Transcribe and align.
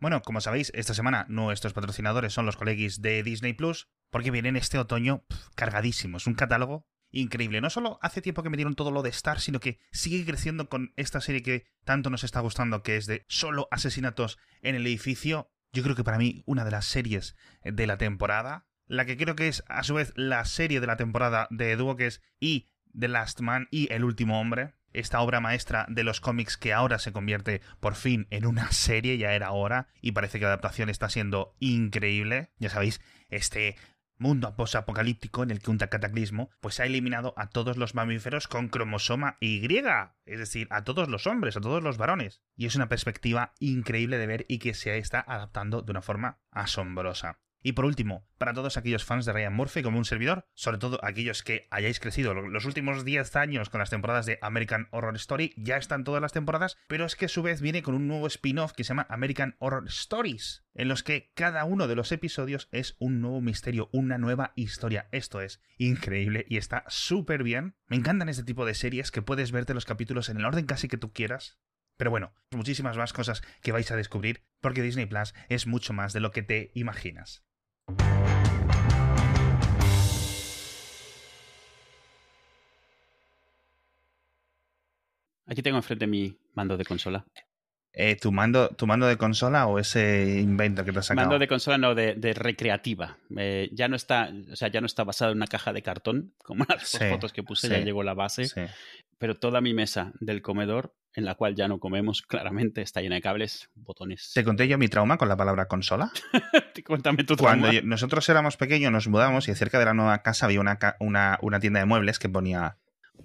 Bueno, 0.00 0.22
como 0.22 0.40
sabéis, 0.40 0.72
esta 0.74 0.94
semana 0.94 1.26
nuestros 1.28 1.74
patrocinadores 1.74 2.32
son 2.32 2.46
los 2.46 2.56
colegis 2.56 3.02
de 3.02 3.22
Disney 3.22 3.52
Plus, 3.52 3.90
porque 4.08 4.30
vienen 4.30 4.56
este 4.56 4.78
otoño 4.78 5.26
cargadísimos. 5.54 6.26
Un 6.26 6.32
catálogo 6.32 6.88
increíble. 7.10 7.60
No 7.60 7.68
solo 7.68 7.98
hace 8.00 8.22
tiempo 8.22 8.42
que 8.42 8.48
me 8.48 8.56
dieron 8.56 8.76
todo 8.76 8.92
lo 8.92 9.02
de 9.02 9.10
Star, 9.10 9.40
sino 9.40 9.60
que 9.60 9.78
sigue 9.92 10.24
creciendo 10.24 10.70
con 10.70 10.94
esta 10.96 11.20
serie 11.20 11.42
que 11.42 11.66
tanto 11.84 12.08
nos 12.08 12.24
está 12.24 12.40
gustando, 12.40 12.82
que 12.82 12.96
es 12.96 13.04
de 13.04 13.26
solo 13.28 13.68
asesinatos 13.70 14.38
en 14.62 14.74
el 14.74 14.86
edificio. 14.86 15.50
Yo 15.70 15.82
creo 15.82 15.94
que 15.94 16.04
para 16.04 16.16
mí 16.16 16.42
una 16.46 16.64
de 16.64 16.70
las 16.70 16.86
series 16.86 17.36
de 17.62 17.86
la 17.86 17.98
temporada, 17.98 18.66
la 18.86 19.04
que 19.04 19.18
creo 19.18 19.36
que 19.36 19.48
es 19.48 19.62
a 19.68 19.82
su 19.82 19.92
vez 19.92 20.14
la 20.16 20.46
serie 20.46 20.80
de 20.80 20.86
la 20.86 20.96
temporada 20.96 21.46
de 21.50 21.76
que 21.98 22.06
es 22.06 22.22
y 22.40 22.70
The 22.98 23.08
Last 23.08 23.40
Man 23.40 23.68
y 23.70 23.92
El 23.92 24.04
último 24.04 24.40
hombre, 24.40 24.72
esta 24.92 25.20
obra 25.20 25.40
maestra 25.40 25.86
de 25.88 26.04
los 26.04 26.20
cómics 26.20 26.56
que 26.56 26.72
ahora 26.72 26.98
se 26.98 27.12
convierte 27.12 27.60
por 27.80 27.94
fin 27.94 28.26
en 28.30 28.46
una 28.46 28.70
serie, 28.72 29.18
ya 29.18 29.34
era 29.34 29.52
hora, 29.52 29.88
y 30.00 30.12
parece 30.12 30.38
que 30.38 30.44
la 30.44 30.50
adaptación 30.50 30.88
está 30.88 31.08
siendo 31.08 31.54
increíble. 31.60 32.50
Ya 32.58 32.70
sabéis, 32.70 33.00
este 33.28 33.76
mundo 34.20 34.54
posapocalíptico 34.54 35.42
en 35.42 35.50
el 35.50 35.60
que 35.60 35.70
un 35.70 35.78
cataclismo 35.78 36.50
pues 36.60 36.78
ha 36.78 36.84
eliminado 36.84 37.32
a 37.36 37.48
todos 37.48 37.76
los 37.76 37.94
mamíferos 37.94 38.48
con 38.48 38.68
cromosoma 38.68 39.36
Y, 39.40 39.64
es 40.26 40.38
decir, 40.38 40.68
a 40.70 40.84
todos 40.84 41.08
los 41.08 41.26
hombres, 41.26 41.56
a 41.56 41.60
todos 41.60 41.82
los 41.82 41.96
varones. 41.96 42.42
Y 42.54 42.66
es 42.66 42.76
una 42.76 42.88
perspectiva 42.88 43.54
increíble 43.58 44.18
de 44.18 44.26
ver 44.26 44.46
y 44.48 44.58
que 44.58 44.74
se 44.74 44.98
está 44.98 45.24
adaptando 45.26 45.82
de 45.82 45.90
una 45.90 46.02
forma 46.02 46.38
asombrosa. 46.50 47.40
Y 47.62 47.72
por 47.72 47.84
último, 47.84 48.26
para 48.38 48.54
todos 48.54 48.76
aquellos 48.76 49.04
fans 49.04 49.26
de 49.26 49.32
Ryan 49.32 49.52
Murphy 49.52 49.82
como 49.82 49.98
un 49.98 50.06
servidor, 50.06 50.46
sobre 50.54 50.78
todo 50.78 50.98
aquellos 51.02 51.42
que 51.42 51.68
hayáis 51.70 52.00
crecido 52.00 52.32
los 52.32 52.64
últimos 52.64 53.04
10 53.04 53.36
años 53.36 53.68
con 53.68 53.80
las 53.80 53.90
temporadas 53.90 54.24
de 54.24 54.38
American 54.40 54.88
Horror 54.92 55.16
Story, 55.16 55.52
ya 55.56 55.76
están 55.76 56.04
todas 56.04 56.22
las 56.22 56.32
temporadas, 56.32 56.78
pero 56.88 57.04
es 57.04 57.16
que 57.16 57.26
a 57.26 57.28
su 57.28 57.42
vez 57.42 57.60
viene 57.60 57.82
con 57.82 57.94
un 57.94 58.08
nuevo 58.08 58.26
spin-off 58.26 58.72
que 58.72 58.84
se 58.84 58.88
llama 58.88 59.06
American 59.10 59.56
Horror 59.58 59.86
Stories, 59.88 60.64
en 60.74 60.88
los 60.88 61.02
que 61.02 61.32
cada 61.34 61.64
uno 61.64 61.86
de 61.86 61.96
los 61.96 62.12
episodios 62.12 62.68
es 62.72 62.96
un 62.98 63.20
nuevo 63.20 63.42
misterio, 63.42 63.90
una 63.92 64.16
nueva 64.16 64.52
historia. 64.56 65.08
Esto 65.12 65.42
es 65.42 65.60
increíble 65.76 66.46
y 66.48 66.56
está 66.56 66.84
súper 66.88 67.42
bien. 67.42 67.74
Me 67.88 67.96
encantan 67.96 68.30
este 68.30 68.44
tipo 68.44 68.64
de 68.64 68.74
series 68.74 69.10
que 69.10 69.22
puedes 69.22 69.52
verte 69.52 69.74
los 69.74 69.84
capítulos 69.84 70.30
en 70.30 70.38
el 70.38 70.46
orden 70.46 70.64
casi 70.64 70.88
que 70.88 70.96
tú 70.96 71.12
quieras, 71.12 71.58
pero 72.00 72.10
bueno, 72.10 72.32
muchísimas 72.52 72.96
más 72.96 73.12
cosas 73.12 73.42
que 73.60 73.72
vais 73.72 73.90
a 73.90 73.96
descubrir 73.96 74.46
porque 74.62 74.80
Disney 74.80 75.04
Plus 75.04 75.34
es 75.50 75.66
mucho 75.66 75.92
más 75.92 76.14
de 76.14 76.20
lo 76.20 76.30
que 76.30 76.42
te 76.42 76.70
imaginas. 76.72 77.44
Aquí 85.50 85.62
tengo 85.62 85.78
enfrente 85.78 86.06
mi 86.06 86.38
mando 86.54 86.76
de 86.76 86.84
consola. 86.84 87.26
Eh, 87.92 88.14
¿tu, 88.14 88.30
mando, 88.30 88.68
¿Tu 88.68 88.86
mando 88.86 89.08
de 89.08 89.16
consola 89.16 89.66
o 89.66 89.80
ese 89.80 90.38
invento 90.40 90.84
que 90.84 90.92
te 90.92 91.00
has 91.00 91.06
sacado? 91.06 91.26
Mando 91.26 91.40
de 91.40 91.48
consola, 91.48 91.76
no, 91.76 91.94
de, 91.96 92.32
recreativa. 92.34 93.18
Eh, 93.36 93.68
ya 93.72 93.88
no 93.88 93.96
está, 93.96 94.30
o 94.52 94.54
sea, 94.54 94.68
ya 94.68 94.80
no 94.80 94.86
está 94.86 95.02
basado 95.02 95.32
en 95.32 95.38
una 95.38 95.48
caja 95.48 95.72
de 95.72 95.82
cartón, 95.82 96.34
como 96.44 96.64
las 96.68 96.96
fotos 96.96 97.32
que 97.32 97.42
puse, 97.42 97.68
ya 97.68 97.80
llegó 97.80 98.04
la 98.04 98.14
base. 98.14 98.46
Pero 99.18 99.38
toda 99.38 99.60
mi 99.60 99.74
mesa 99.74 100.12
del 100.20 100.40
comedor, 100.40 100.94
en 101.14 101.24
la 101.24 101.34
cual 101.34 101.54
ya 101.54 101.68
no 101.68 101.80
comemos, 101.80 102.22
claramente 102.22 102.82
está 102.82 103.00
llena 103.00 103.16
de 103.16 103.22
cables, 103.22 103.70
botones. 103.74 104.30
¿Te 104.34 104.44
conté 104.44 104.68
yo 104.68 104.78
mi 104.78 104.88
trauma 104.88 105.18
con 105.18 105.28
la 105.28 105.36
palabra 105.36 105.66
consola? 105.66 106.12
Cuéntame 106.86 107.24
tu 107.24 107.36
trauma. 107.36 107.68
Cuando 107.68 107.82
nosotros 107.82 108.28
éramos 108.28 108.56
pequeños, 108.56 108.92
nos 108.92 109.08
mudamos 109.08 109.48
y 109.48 109.54
cerca 109.54 109.78
de 109.78 109.86
la 109.86 109.94
nueva 109.94 110.22
casa 110.22 110.46
había 110.46 110.60
una, 110.60 111.38
una 111.40 111.60
tienda 111.60 111.80
de 111.80 111.86
muebles 111.86 112.18
que 112.18 112.28
ponía 112.28 112.76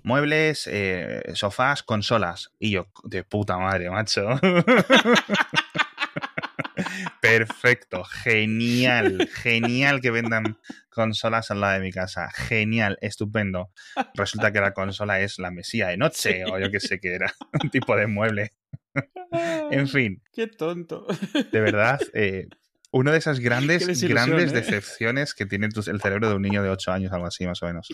muebles, 0.04 0.68
eh, 0.72 1.24
sofás, 1.34 1.84
consolas. 1.84 2.52
Y 2.60 2.72
yo, 2.72 2.88
de 3.04 3.24
puta 3.24 3.58
madre, 3.58 3.90
macho. 3.90 4.28
Perfecto, 7.26 8.04
genial, 8.04 9.28
genial 9.34 10.00
que 10.00 10.12
vendan 10.12 10.58
consolas 10.90 11.50
al 11.50 11.62
lado 11.62 11.74
de 11.74 11.80
mi 11.80 11.92
casa. 11.92 12.30
Genial, 12.32 12.98
estupendo. 13.02 13.72
Resulta 14.14 14.52
que 14.52 14.62
la 14.62 14.74
consola 14.74 15.20
es 15.20 15.40
la 15.40 15.50
mesía 15.50 15.88
de 15.88 15.98
noche, 15.98 16.44
o 16.46 16.60
yo 16.60 16.70
que 16.70 16.80
sé 16.80 17.00
que 17.00 17.16
era, 17.16 17.34
un 17.64 17.70
tipo 17.72 17.96
de 17.96 18.08
mueble. 18.08 18.52
en 19.72 19.88
fin. 19.88 20.22
Qué 20.34 20.48
tonto. 20.48 21.08
De 21.52 21.60
verdad, 21.62 22.00
eh, 22.14 22.48
una 22.92 23.12
de 23.12 23.18
esas 23.18 23.40
grandes, 23.40 24.04
grandes 24.04 24.52
¿eh? 24.52 24.56
decepciones 24.56 25.34
que 25.34 25.46
tiene 25.46 25.68
el 25.68 26.02
cerebro 26.02 26.30
de 26.30 26.36
un 26.36 26.44
niño 26.44 26.62
de 26.62 26.70
8 26.70 26.92
años, 26.92 27.12
algo 27.12 27.26
así, 27.26 27.46
más 27.48 27.62
o 27.64 27.66
menos 27.66 27.88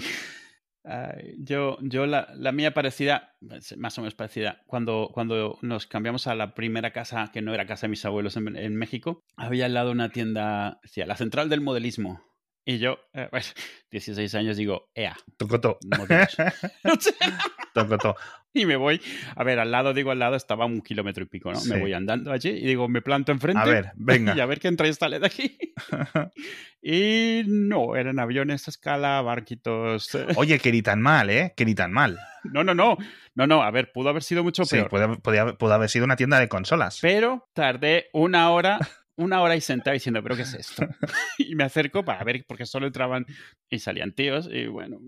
yo, 1.38 1.78
yo 1.82 2.06
la, 2.06 2.30
la, 2.36 2.52
mía 2.52 2.74
parecida, 2.74 3.36
más 3.78 3.98
o 3.98 4.02
menos 4.02 4.16
parecida, 4.16 4.62
cuando, 4.66 5.10
cuando 5.14 5.58
nos 5.62 5.88
cambiamos 5.88 6.28
a 6.28 6.36
la 6.36 6.54
primera 6.54 6.92
casa, 6.92 7.30
que 7.32 7.42
no 7.42 7.54
era 7.54 7.68
casa 7.68 7.88
de 7.88 7.92
mis 7.92 8.06
abuelos 8.06 8.38
en, 8.38 8.56
en 8.56 8.76
México, 8.76 9.22
había 9.36 9.66
al 9.66 9.74
lado 9.74 9.92
una 9.92 10.10
tienda, 10.10 10.80
decía, 10.84 11.06
la 11.06 11.18
central 11.18 11.50
del 11.50 11.62
modelismo. 11.62 12.22
Y 12.64 12.78
yo, 12.78 13.00
eh, 13.14 13.28
pues, 13.32 13.56
16 13.90 14.36
años, 14.36 14.58
digo, 14.58 14.90
ea. 14.94 15.18
Tocotó. 15.38 15.80
Tocotó. 17.74 18.16
Y 18.54 18.66
me 18.66 18.76
voy, 18.76 19.02
a 19.36 19.44
ver, 19.44 19.60
al 19.60 19.72
lado, 19.72 19.94
digo 19.94 20.12
al 20.12 20.20
lado, 20.20 20.36
estaba 20.36 20.66
un 20.66 20.82
kilómetro 20.82 21.24
y 21.24 21.28
pico, 21.28 21.52
¿no? 21.54 21.64
Me 21.66 21.80
voy 21.80 21.94
andando 21.94 22.32
allí 22.32 22.50
y 22.50 22.66
digo, 22.66 22.88
me 22.90 23.02
planto 23.02 23.32
enfrente. 23.32 23.62
A 23.62 23.66
ver, 23.66 23.92
venga. 23.96 24.36
Y 24.38 24.40
a 24.40 24.46
ver 24.46 24.60
qué 24.60 24.68
entra 24.68 24.88
esta 24.88 25.10
de 25.10 25.26
aquí. 25.26 25.58
y 26.82 27.44
no, 27.48 27.96
eran 27.96 28.20
aviones 28.20 28.68
a 28.68 28.72
escala, 28.72 29.22
barquitos. 29.22 30.14
Eh. 30.16 30.28
Oye, 30.36 30.60
que 30.60 30.72
ni 30.72 30.82
tan 30.82 31.02
mal, 31.02 31.30
¿eh? 31.30 31.54
Que 31.56 31.66
ni 31.66 31.76
tan 31.76 31.92
mal. 31.92 32.18
No, 32.44 32.64
no, 32.64 32.74
no. 32.74 32.98
No, 33.36 33.48
no, 33.48 33.64
a 33.64 33.72
ver, 33.72 33.92
pudo 33.92 34.10
haber 34.10 34.24
sido 34.24 34.44
mucho 34.44 34.66
peor. 34.66 34.90
Sí, 34.92 35.22
pudo 35.58 35.74
haber 35.74 35.90
sido 35.90 36.06
una 36.06 36.16
tienda 36.16 36.40
de 36.40 36.50
consolas. 36.50 37.00
Pero 37.02 37.48
tardé 37.54 38.08
una 38.14 38.52
hora 38.52 38.80
una 39.16 39.42
hora 39.42 39.56
y 39.56 39.62
sentado 39.62 39.94
diciendo, 39.94 40.22
¿pero 40.24 40.36
qué 40.36 40.42
es 40.44 40.54
esto? 40.54 40.88
y 41.38 41.56
me 41.56 41.64
acerco 41.64 42.04
para 42.04 42.24
ver, 42.24 42.44
porque 42.48 42.66
solo 42.66 42.88
entraban 42.88 43.26
y 43.70 43.80
salían 43.80 44.14
tíos, 44.14 44.50
y 44.52 44.68
bueno. 44.68 45.00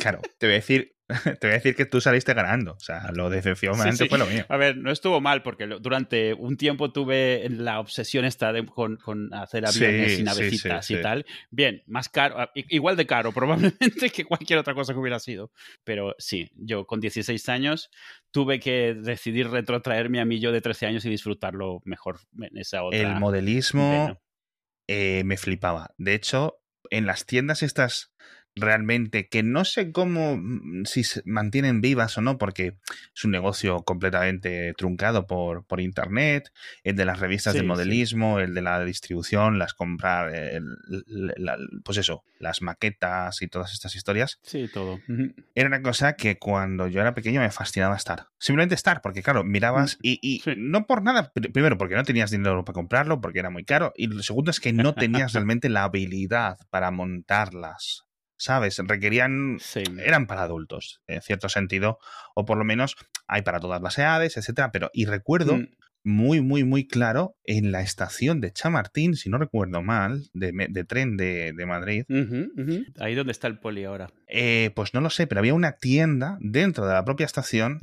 claro, 0.00 0.20
te 0.38 0.46
voy 0.46 0.54
a 0.54 0.56
decir, 0.56 0.93
te 1.40 1.46
voy 1.46 1.50
a 1.50 1.54
decir 1.54 1.76
que 1.76 1.84
tú 1.84 2.00
saliste 2.00 2.32
ganando. 2.32 2.72
O 2.72 2.80
sea, 2.80 3.10
lo 3.12 3.28
decepcionante 3.28 4.08
fue 4.08 4.18
lo 4.18 4.26
mío. 4.26 4.46
A 4.48 4.56
ver, 4.56 4.76
no 4.76 4.90
estuvo 4.90 5.20
mal 5.20 5.42
porque 5.42 5.66
durante 5.66 6.32
un 6.32 6.56
tiempo 6.56 6.92
tuve 6.92 7.46
la 7.50 7.78
obsesión 7.78 8.24
esta 8.24 8.52
de, 8.52 8.64
con, 8.64 8.98
hacer 9.34 9.66
aviones 9.66 10.18
y 10.18 10.22
navecitas 10.22 10.90
y 10.90 11.00
tal. 11.02 11.26
Bien, 11.50 11.82
más 11.86 12.08
caro, 12.08 12.40
ah, 12.40 12.50
igual 12.54 12.96
de 12.96 13.06
caro 13.06 13.32
probablemente 13.34 14.10
que 14.10 14.24
cualquier 14.24 14.58
otra 14.58 14.74
cosa 14.74 14.94
que 14.94 14.98
hubiera 14.98 15.18
sido. 15.18 15.50
Pero 15.84 16.14
sí, 16.18 16.50
yo 16.56 16.86
con 16.86 17.00
16 17.00 17.48
años 17.50 17.90
tuve 18.30 18.58
que 18.58 18.94
decidir 18.94 19.48
retrotraerme 19.50 20.20
a 20.20 20.24
mí 20.24 20.40
yo 20.40 20.52
de 20.52 20.62
13 20.62 20.86
años 20.86 21.04
y 21.04 21.10
disfrutarlo 21.10 21.82
mejor 21.84 22.20
en 22.40 22.56
esa 22.56 22.82
otra. 22.82 22.98
El 22.98 23.16
modelismo 23.16 24.18
eh, 24.88 25.22
me 25.24 25.36
flipaba. 25.36 25.94
De 25.98 26.14
hecho, 26.14 26.60
en 26.90 27.06
las 27.06 27.26
tiendas 27.26 27.62
estas 27.62 28.14
realmente 28.56 29.28
que 29.28 29.42
no 29.42 29.64
sé 29.64 29.92
cómo 29.92 30.36
mm, 30.36 30.84
si 30.84 31.04
se 31.04 31.22
mantienen 31.24 31.80
vivas 31.80 32.16
o 32.18 32.20
no 32.20 32.38
porque 32.38 32.76
es 33.14 33.24
un 33.24 33.30
negocio 33.30 33.82
completamente 33.82 34.74
truncado 34.74 35.26
por, 35.26 35.64
por 35.66 35.80
internet 35.80 36.52
el 36.82 36.96
de 36.96 37.04
las 37.04 37.20
revistas 37.20 37.54
de 37.54 37.62
modelismo 37.62 38.38
el 38.38 38.54
de 38.54 38.62
la 38.62 38.84
distribución 38.84 39.58
las 39.58 39.74
compras 39.74 40.32
pues 41.84 41.98
eso 41.98 42.24
las 42.38 42.62
maquetas 42.62 43.40
y 43.40 43.48
todas 43.48 43.72
estas 43.72 43.96
historias. 43.96 44.38
Sí 44.42 44.68
todo. 44.72 45.00
Era 45.54 45.68
una 45.68 45.82
cosa 45.82 46.14
que 46.14 46.38
cuando 46.38 46.88
yo 46.88 47.00
era 47.00 47.14
pequeño 47.14 47.40
me 47.40 47.50
fascinaba 47.50 47.96
estar 47.96 48.28
simplemente 48.44 48.74
estar 48.74 49.00
porque 49.00 49.22
claro 49.22 49.42
mirabas 49.42 49.96
mm, 49.96 50.00
y, 50.02 50.18
y 50.22 50.42
no 50.58 50.86
por 50.86 51.02
nada 51.02 51.32
primero 51.32 51.78
porque 51.78 51.94
no 51.94 52.04
tenías 52.04 52.30
dinero 52.30 52.64
para 52.64 52.74
comprarlo 52.74 53.20
porque 53.20 53.38
era 53.38 53.48
muy 53.48 53.64
caro 53.64 53.92
y 53.96 54.06
lo 54.06 54.22
segundo 54.22 54.50
es 54.50 54.60
que 54.60 54.72
no 54.72 54.94
tenías 54.94 55.32
realmente 55.32 55.70
la 55.70 55.84
habilidad 55.84 56.58
para 56.70 56.90
montarlas 56.90 58.04
¿sabes? 58.36 58.78
Requerían, 58.78 59.58
eran 60.02 60.26
para 60.26 60.42
adultos, 60.42 61.00
en 61.06 61.22
cierto 61.22 61.48
sentido, 61.48 61.98
o 62.34 62.44
por 62.44 62.58
lo 62.58 62.64
menos 62.64 62.96
hay 63.26 63.42
para 63.42 63.60
todas 63.60 63.80
las 63.80 63.98
edades, 63.98 64.36
etcétera, 64.36 64.70
pero, 64.72 64.90
y 64.92 65.06
recuerdo 65.06 65.56
mm. 65.56 65.68
muy, 66.04 66.40
muy, 66.40 66.64
muy 66.64 66.86
claro 66.86 67.36
en 67.44 67.72
la 67.72 67.80
estación 67.80 68.40
de 68.40 68.52
Chamartín, 68.52 69.14
si 69.14 69.30
no 69.30 69.38
recuerdo 69.38 69.82
mal, 69.82 70.24
de, 70.32 70.84
tren 70.84 71.16
de, 71.16 71.54
Madrid. 71.66 72.04
Ahí 72.98 73.14
donde 73.14 73.32
está 73.32 73.46
el 73.46 73.58
poli 73.58 73.84
ahora. 73.84 74.10
Eh, 74.26 74.70
pues 74.74 74.94
no 74.94 75.00
lo 75.00 75.10
sé, 75.10 75.26
pero 75.26 75.38
había 75.38 75.54
una 75.54 75.72
tienda 75.72 76.36
dentro 76.40 76.86
de 76.86 76.94
la 76.94 77.04
propia 77.04 77.26
estación 77.26 77.78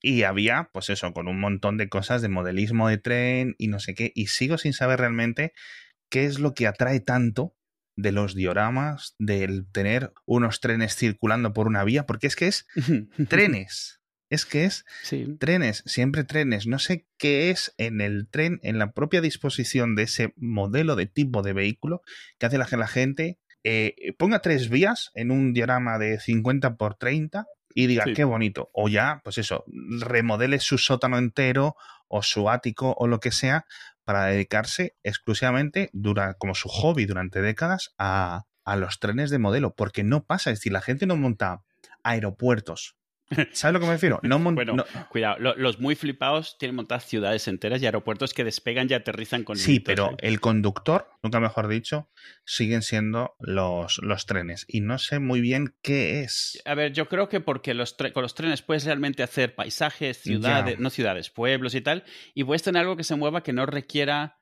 y 0.00 0.22
había, 0.22 0.70
pues 0.72 0.90
eso, 0.90 1.12
con 1.12 1.28
un 1.28 1.38
montón 1.38 1.76
de 1.76 1.88
cosas 1.88 2.22
de 2.22 2.28
modelismo 2.28 2.88
de 2.88 2.98
tren 2.98 3.54
y 3.58 3.68
no 3.68 3.80
sé 3.80 3.94
qué, 3.94 4.12
y 4.14 4.26
sigo 4.26 4.58
sin 4.58 4.72
saber 4.72 5.00
realmente 5.00 5.52
qué 6.08 6.24
es 6.24 6.40
lo 6.40 6.54
que 6.54 6.66
atrae 6.66 7.00
tanto 7.00 7.54
de 8.02 8.12
los 8.12 8.34
dioramas, 8.34 9.14
del 9.18 9.66
tener 9.70 10.12
unos 10.24 10.60
trenes 10.60 10.96
circulando 10.96 11.52
por 11.52 11.66
una 11.66 11.84
vía, 11.84 12.06
porque 12.06 12.26
es 12.26 12.36
que 12.36 12.46
es 12.46 12.66
trenes. 13.28 14.00
Es 14.28 14.46
que 14.46 14.64
es 14.64 14.84
trenes, 15.40 15.82
siempre 15.86 16.22
trenes. 16.22 16.68
No 16.68 16.78
sé 16.78 17.06
qué 17.18 17.50
es 17.50 17.74
en 17.78 18.00
el 18.00 18.28
tren, 18.28 18.60
en 18.62 18.78
la 18.78 18.92
propia 18.92 19.20
disposición 19.20 19.96
de 19.96 20.04
ese 20.04 20.34
modelo 20.36 20.94
de 20.94 21.06
tipo 21.06 21.42
de 21.42 21.52
vehículo 21.52 22.02
que 22.38 22.46
hace 22.46 22.58
que 22.68 22.76
la 22.76 22.86
gente 22.86 23.40
eh, 23.64 24.14
ponga 24.18 24.40
tres 24.40 24.70
vías 24.70 25.10
en 25.14 25.32
un 25.32 25.52
diorama 25.52 25.98
de 25.98 26.20
50 26.20 26.76
por 26.76 26.94
30 26.94 27.46
y 27.74 27.88
diga 27.88 28.04
qué 28.14 28.22
bonito. 28.22 28.70
O 28.72 28.88
ya, 28.88 29.20
pues 29.24 29.38
eso, 29.38 29.64
remodele 30.00 30.60
su 30.60 30.78
sótano 30.78 31.18
entero 31.18 31.74
o 32.08 32.22
su 32.22 32.50
ático 32.50 32.94
o 32.98 33.06
lo 33.06 33.20
que 33.20 33.32
sea 33.32 33.64
para 34.10 34.24
dedicarse 34.24 34.96
exclusivamente, 35.04 35.88
como 36.40 36.56
su 36.56 36.68
hobby 36.68 37.06
durante 37.06 37.40
décadas, 37.40 37.94
a, 37.96 38.42
a 38.64 38.74
los 38.74 38.98
trenes 38.98 39.30
de 39.30 39.38
modelo, 39.38 39.76
porque 39.76 40.02
no 40.02 40.24
pasa, 40.24 40.50
es 40.50 40.58
decir, 40.58 40.72
la 40.72 40.80
gente 40.80 41.06
no 41.06 41.16
monta 41.16 41.62
aeropuertos, 42.02 42.96
¿Sabes 43.52 43.74
lo 43.74 43.80
que 43.80 43.86
me 43.86 43.92
refiero? 43.92 44.20
No 44.22 44.38
bueno, 44.38 44.84
cuidado, 45.08 45.54
los 45.56 45.78
muy 45.78 45.94
flipados 45.94 46.56
tienen 46.58 46.74
montadas 46.74 47.04
ciudades 47.04 47.46
enteras 47.48 47.80
y 47.80 47.86
aeropuertos 47.86 48.34
que 48.34 48.44
despegan 48.44 48.88
y 48.90 48.94
aterrizan 48.94 49.44
con 49.44 49.56
Sí, 49.56 49.80
pero 49.80 50.16
el 50.18 50.40
conductor, 50.40 51.08
nunca 51.22 51.38
mejor 51.40 51.68
dicho, 51.68 52.10
siguen 52.44 52.82
siendo 52.82 53.34
los, 53.38 53.98
los 54.02 54.26
trenes. 54.26 54.64
Y 54.68 54.80
no 54.80 54.98
sé 54.98 55.18
muy 55.20 55.40
bien 55.40 55.76
qué 55.82 56.20
es. 56.22 56.60
A 56.64 56.74
ver, 56.74 56.92
yo 56.92 57.08
creo 57.08 57.28
que 57.28 57.40
porque 57.40 57.74
los 57.74 57.94
con 58.12 58.22
los 58.22 58.34
trenes 58.34 58.62
puedes 58.62 58.84
realmente 58.84 59.22
hacer 59.22 59.54
paisajes, 59.54 60.18
ciudades, 60.18 60.78
no 60.78 60.90
ciudades, 60.90 61.30
pueblos 61.30 61.74
y 61.74 61.80
tal, 61.80 62.04
y 62.34 62.44
puedes 62.44 62.62
tener 62.62 62.80
algo 62.80 62.96
que 62.96 63.04
se 63.04 63.14
mueva 63.14 63.42
que 63.42 63.52
no 63.52 63.66
requiera 63.66 64.39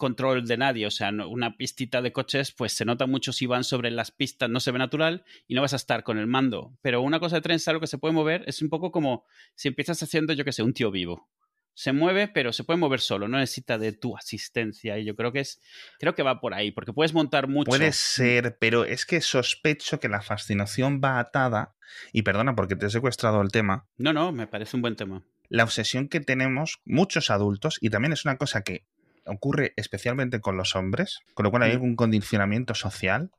control 0.00 0.46
de 0.48 0.56
nadie. 0.56 0.86
O 0.86 0.90
sea, 0.90 1.10
una 1.10 1.56
pistita 1.56 2.02
de 2.02 2.12
coches, 2.12 2.50
pues 2.50 2.72
se 2.72 2.84
nota 2.84 3.06
mucho 3.06 3.32
si 3.32 3.46
van 3.46 3.62
sobre 3.62 3.92
las 3.92 4.10
pistas, 4.10 4.50
no 4.50 4.58
se 4.58 4.72
ve 4.72 4.78
natural 4.78 5.24
y 5.46 5.54
no 5.54 5.60
vas 5.60 5.74
a 5.74 5.76
estar 5.76 6.02
con 6.02 6.18
el 6.18 6.26
mando. 6.26 6.76
Pero 6.82 7.02
una 7.02 7.20
cosa 7.20 7.36
de 7.36 7.42
tren 7.42 7.56
es 7.56 7.68
algo 7.68 7.80
que 7.80 7.86
se 7.86 7.98
puede 7.98 8.14
mover, 8.14 8.42
es 8.48 8.62
un 8.62 8.70
poco 8.70 8.90
como 8.90 9.24
si 9.54 9.68
empiezas 9.68 10.02
haciendo, 10.02 10.32
yo 10.32 10.44
que 10.44 10.52
sé, 10.52 10.64
un 10.64 10.72
tío 10.72 10.90
vivo. 10.90 11.28
Se 11.74 11.92
mueve, 11.92 12.28
pero 12.28 12.52
se 12.52 12.64
puede 12.64 12.78
mover 12.78 13.00
solo, 13.00 13.28
no 13.28 13.38
necesita 13.38 13.78
de 13.78 13.92
tu 13.92 14.16
asistencia. 14.16 14.98
Y 14.98 15.04
yo 15.04 15.14
creo 15.14 15.32
que 15.32 15.40
es, 15.40 15.60
creo 15.98 16.14
que 16.14 16.22
va 16.22 16.40
por 16.40 16.54
ahí, 16.54 16.72
porque 16.72 16.92
puedes 16.92 17.14
montar 17.14 17.46
mucho. 17.46 17.70
Puede 17.70 17.92
ser, 17.92 18.58
pero 18.58 18.84
es 18.84 19.06
que 19.06 19.20
sospecho 19.20 20.00
que 20.00 20.08
la 20.08 20.22
fascinación 20.22 21.00
va 21.02 21.20
atada, 21.20 21.76
y 22.12 22.22
perdona 22.22 22.56
porque 22.56 22.74
te 22.74 22.86
he 22.86 22.90
secuestrado 22.90 23.40
el 23.40 23.52
tema. 23.52 23.86
No, 23.98 24.12
no, 24.12 24.32
me 24.32 24.46
parece 24.46 24.76
un 24.76 24.82
buen 24.82 24.96
tema 24.96 25.22
la 25.50 25.64
obsesión 25.64 26.08
que 26.08 26.20
tenemos 26.20 26.80
muchos 26.84 27.28
adultos, 27.28 27.76
y 27.80 27.90
también 27.90 28.12
es 28.12 28.24
una 28.24 28.38
cosa 28.38 28.62
que 28.62 28.86
ocurre 29.30 29.72
especialmente 29.76 30.40
con 30.40 30.56
los 30.56 30.76
hombres, 30.76 31.20
con 31.34 31.44
lo 31.44 31.50
cual 31.50 31.62
hay 31.62 31.70
mm. 31.70 31.74
algún 31.74 31.96
condicionamiento 31.96 32.74
social 32.74 33.30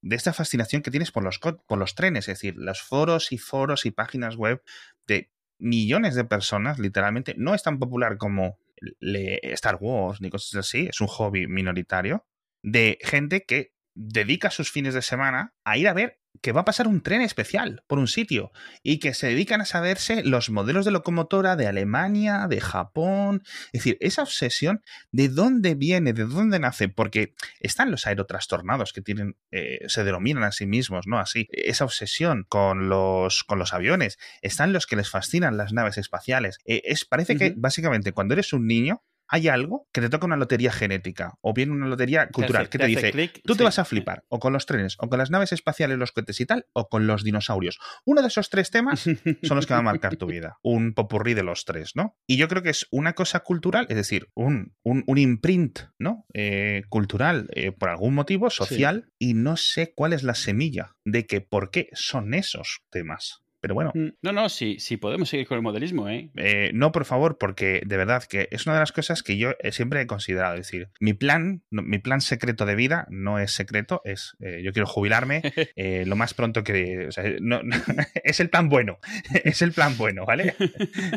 de 0.00 0.16
esta 0.16 0.32
fascinación 0.32 0.82
que 0.82 0.90
tienes 0.90 1.10
por 1.10 1.24
los, 1.24 1.38
por 1.38 1.78
los 1.78 1.94
trenes, 1.94 2.28
es 2.28 2.38
decir, 2.38 2.54
los 2.56 2.82
foros 2.82 3.32
y 3.32 3.38
foros 3.38 3.86
y 3.86 3.90
páginas 3.90 4.36
web 4.36 4.62
de 5.06 5.30
millones 5.58 6.14
de 6.14 6.24
personas, 6.24 6.78
literalmente, 6.78 7.34
no 7.36 7.54
es 7.54 7.62
tan 7.62 7.78
popular 7.78 8.16
como 8.16 8.58
Star 9.00 9.78
Wars 9.80 10.20
ni 10.20 10.30
cosas 10.30 10.54
así, 10.54 10.86
es 10.88 11.00
un 11.00 11.08
hobby 11.08 11.48
minoritario, 11.48 12.26
de 12.62 12.98
gente 13.02 13.44
que 13.44 13.72
dedica 13.94 14.50
sus 14.50 14.70
fines 14.70 14.94
de 14.94 15.02
semana 15.02 15.54
a 15.64 15.76
ir 15.76 15.88
a 15.88 15.94
ver 15.94 16.17
que 16.40 16.52
va 16.52 16.62
a 16.62 16.64
pasar 16.64 16.86
un 16.86 17.02
tren 17.02 17.20
especial 17.20 17.82
por 17.86 17.98
un 17.98 18.06
sitio 18.06 18.52
y 18.82 18.98
que 18.98 19.14
se 19.14 19.28
dedican 19.28 19.60
a 19.60 19.64
saberse 19.64 20.22
los 20.24 20.50
modelos 20.50 20.84
de 20.84 20.90
locomotora 20.90 21.56
de 21.56 21.66
Alemania, 21.66 22.46
de 22.48 22.60
Japón. 22.60 23.42
Es 23.72 23.84
decir, 23.84 23.96
esa 24.00 24.22
obsesión, 24.22 24.82
¿de 25.10 25.28
dónde 25.28 25.74
viene? 25.74 26.12
¿De 26.12 26.24
dónde 26.24 26.58
nace? 26.58 26.88
Porque 26.88 27.34
están 27.60 27.90
los 27.90 28.06
aerotrastornados 28.06 28.92
que 28.92 29.02
tienen, 29.02 29.36
eh, 29.50 29.80
se 29.88 30.04
denominan 30.04 30.44
a 30.44 30.52
sí 30.52 30.66
mismos, 30.66 31.06
¿no? 31.06 31.18
Así, 31.18 31.48
esa 31.50 31.84
obsesión 31.84 32.46
con 32.48 32.88
los, 32.88 33.44
con 33.44 33.58
los 33.58 33.72
aviones. 33.72 34.18
Están 34.42 34.72
los 34.72 34.86
que 34.86 34.96
les 34.96 35.10
fascinan 35.10 35.56
las 35.56 35.72
naves 35.72 35.98
espaciales. 35.98 36.58
Eh, 36.64 36.82
es, 36.84 37.04
parece 37.04 37.36
que 37.36 37.54
básicamente 37.56 38.12
cuando 38.12 38.34
eres 38.34 38.52
un 38.52 38.66
niño, 38.66 39.02
hay 39.28 39.48
algo 39.48 39.86
que 39.92 40.00
te 40.00 40.08
toca 40.08 40.26
una 40.26 40.36
lotería 40.36 40.72
genética 40.72 41.38
o 41.40 41.52
bien 41.52 41.70
una 41.70 41.86
lotería 41.86 42.28
cultural 42.28 42.68
que 42.68 42.78
te, 42.78 42.86
dice, 42.86 43.12
tú 43.44 43.54
te 43.54 43.64
vas 43.64 43.78
a 43.78 43.84
flipar 43.84 44.24
o 44.28 44.38
con 44.38 44.52
los 44.52 44.66
trenes 44.66 44.96
o 44.98 45.08
con 45.08 45.18
las 45.18 45.30
naves 45.30 45.52
espaciales, 45.52 45.98
los 45.98 46.12
cohetes 46.12 46.40
y 46.40 46.46
tal, 46.46 46.66
o 46.72 46.88
con 46.88 47.06
los 47.06 47.24
dinosaurios. 47.24 47.78
Uno 48.04 48.22
de 48.22 48.28
esos 48.28 48.50
tres 48.50 48.70
temas 48.70 49.02
son 49.42 49.56
los 49.56 49.66
que 49.66 49.74
van 49.74 49.80
a 49.80 49.90
marcar 49.90 50.16
tu 50.16 50.26
vida. 50.26 50.58
Un 50.62 50.94
popurrí 50.94 51.34
de 51.34 51.42
los 51.42 51.64
tres, 51.64 51.92
¿no? 51.94 52.16
Y 52.26 52.36
yo 52.36 52.48
creo 52.48 52.62
que 52.62 52.70
es 52.70 52.86
una 52.90 53.14
cosa 53.14 53.40
cultural, 53.40 53.86
es 53.88 53.96
decir, 53.96 54.28
un, 54.34 54.74
un, 54.82 55.18
imprint, 55.18 55.80
¿no? 55.98 56.26
Eh, 56.32 56.82
cultural, 56.88 57.48
eh, 57.52 57.72
por 57.72 57.90
algún 57.90 58.14
motivo, 58.14 58.50
social, 58.50 59.12
y 59.18 59.34
no 59.34 59.56
sé 59.56 59.92
cuál 59.94 60.12
es 60.12 60.22
la 60.22 60.34
semilla 60.34 60.96
de 61.04 61.26
que 61.26 61.40
por 61.40 61.70
qué 61.70 61.90
son 61.92 62.34
esos 62.34 62.82
temas. 62.90 63.42
Pero 63.60 63.74
bueno. 63.74 63.92
Mm, 63.94 64.08
no, 64.22 64.32
no, 64.32 64.48
sí, 64.48 64.76
sí 64.78 64.96
podemos 64.96 65.28
seguir 65.28 65.46
con 65.46 65.56
el 65.56 65.62
modelismo, 65.62 66.08
¿eh? 66.08 66.30
¿eh? 66.36 66.70
No, 66.74 66.92
por 66.92 67.04
favor, 67.04 67.38
porque 67.38 67.82
de 67.84 67.96
verdad 67.96 68.22
que 68.24 68.48
es 68.50 68.66
una 68.66 68.74
de 68.74 68.80
las 68.80 68.92
cosas 68.92 69.22
que 69.22 69.36
yo 69.36 69.52
siempre 69.70 70.00
he 70.00 70.06
considerado. 70.06 70.54
Es 70.54 70.66
decir, 70.66 70.90
mi 71.00 71.12
plan, 71.12 71.62
mi 71.70 71.98
plan 71.98 72.20
secreto 72.20 72.66
de 72.66 72.76
vida 72.76 73.06
no 73.10 73.38
es 73.38 73.52
secreto, 73.52 74.00
es 74.04 74.36
eh, 74.40 74.62
yo 74.62 74.72
quiero 74.72 74.86
jubilarme 74.86 75.42
eh, 75.76 76.04
lo 76.06 76.16
más 76.16 76.34
pronto 76.34 76.62
que. 76.62 77.06
O 77.08 77.12
sea, 77.12 77.24
no, 77.40 77.60
es 78.24 78.40
el 78.40 78.50
plan 78.50 78.68
bueno. 78.68 78.98
es 79.44 79.62
el 79.62 79.72
plan 79.72 79.96
bueno, 79.96 80.24
¿vale? 80.24 80.54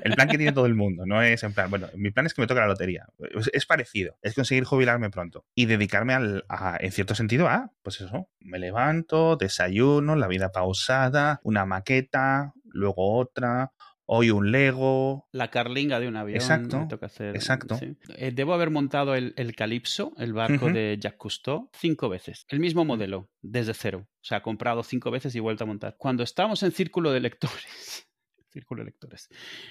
el 0.03 0.13
plan 0.13 0.27
que 0.27 0.37
tiene 0.37 0.53
todo 0.53 0.65
el 0.65 0.75
mundo. 0.75 1.05
No 1.05 1.21
es 1.21 1.43
en 1.43 1.53
plan, 1.53 1.69
bueno, 1.69 1.89
mi 1.95 2.11
plan 2.11 2.25
es 2.25 2.33
que 2.33 2.41
me 2.41 2.47
toque 2.47 2.61
la 2.61 2.67
lotería. 2.67 3.05
Es, 3.53 3.65
parecido. 3.65 4.17
Es 4.21 4.33
conseguir 4.33 4.63
jubilarme 4.63 5.09
pronto. 5.09 5.45
Y 5.55 5.65
dedicarme 5.65 6.13
al, 6.13 6.45
a, 6.49 6.77
en 6.79 6.91
cierto 6.91 7.15
sentido, 7.15 7.47
a, 7.47 7.71
pues 7.83 8.01
eso, 8.01 8.29
me 8.39 8.59
levanto, 8.59 9.37
desayuno, 9.37 10.15
la 10.15 10.27
vida 10.27 10.51
pausada, 10.51 11.39
una 11.43 11.65
maqueta 11.65 12.31
luego 12.73 13.17
otra, 13.17 13.73
hoy 14.05 14.29
un 14.29 14.51
Lego. 14.51 15.27
La 15.31 15.49
carlinga 15.49 15.99
de 16.01 16.07
un 16.09 16.17
avión. 16.17 16.35
Exacto. 16.35 16.87
exacto. 17.33 17.79
Eh, 18.17 18.31
debo 18.31 18.53
haber 18.53 18.69
montado 18.69 19.15
el, 19.15 19.33
el 19.37 19.55
Calypso, 19.55 20.13
el 20.17 20.33
barco 20.33 20.69
de 20.69 20.97
Jacques 20.99 21.17
Cousteau, 21.17 21.69
cinco 21.73 22.09
veces. 22.09 22.45
El 22.49 22.59
mismo 22.59 22.83
modelo, 22.83 23.29
desde 23.41 23.73
cero. 23.73 24.07
O 24.09 24.23
sea, 24.23 24.41
comprado 24.41 24.83
cinco 24.83 25.11
veces 25.11 25.33
y 25.35 25.39
vuelto 25.39 25.63
a 25.63 25.67
montar. 25.67 25.95
Cuando 25.97 26.23
estábamos 26.23 26.61
en 26.63 26.73
círculo 26.73 27.11
de 27.11 27.21
lectores. 27.21 28.05
círculo 28.51 28.81
de 28.81 28.87
lectores. 28.87 29.29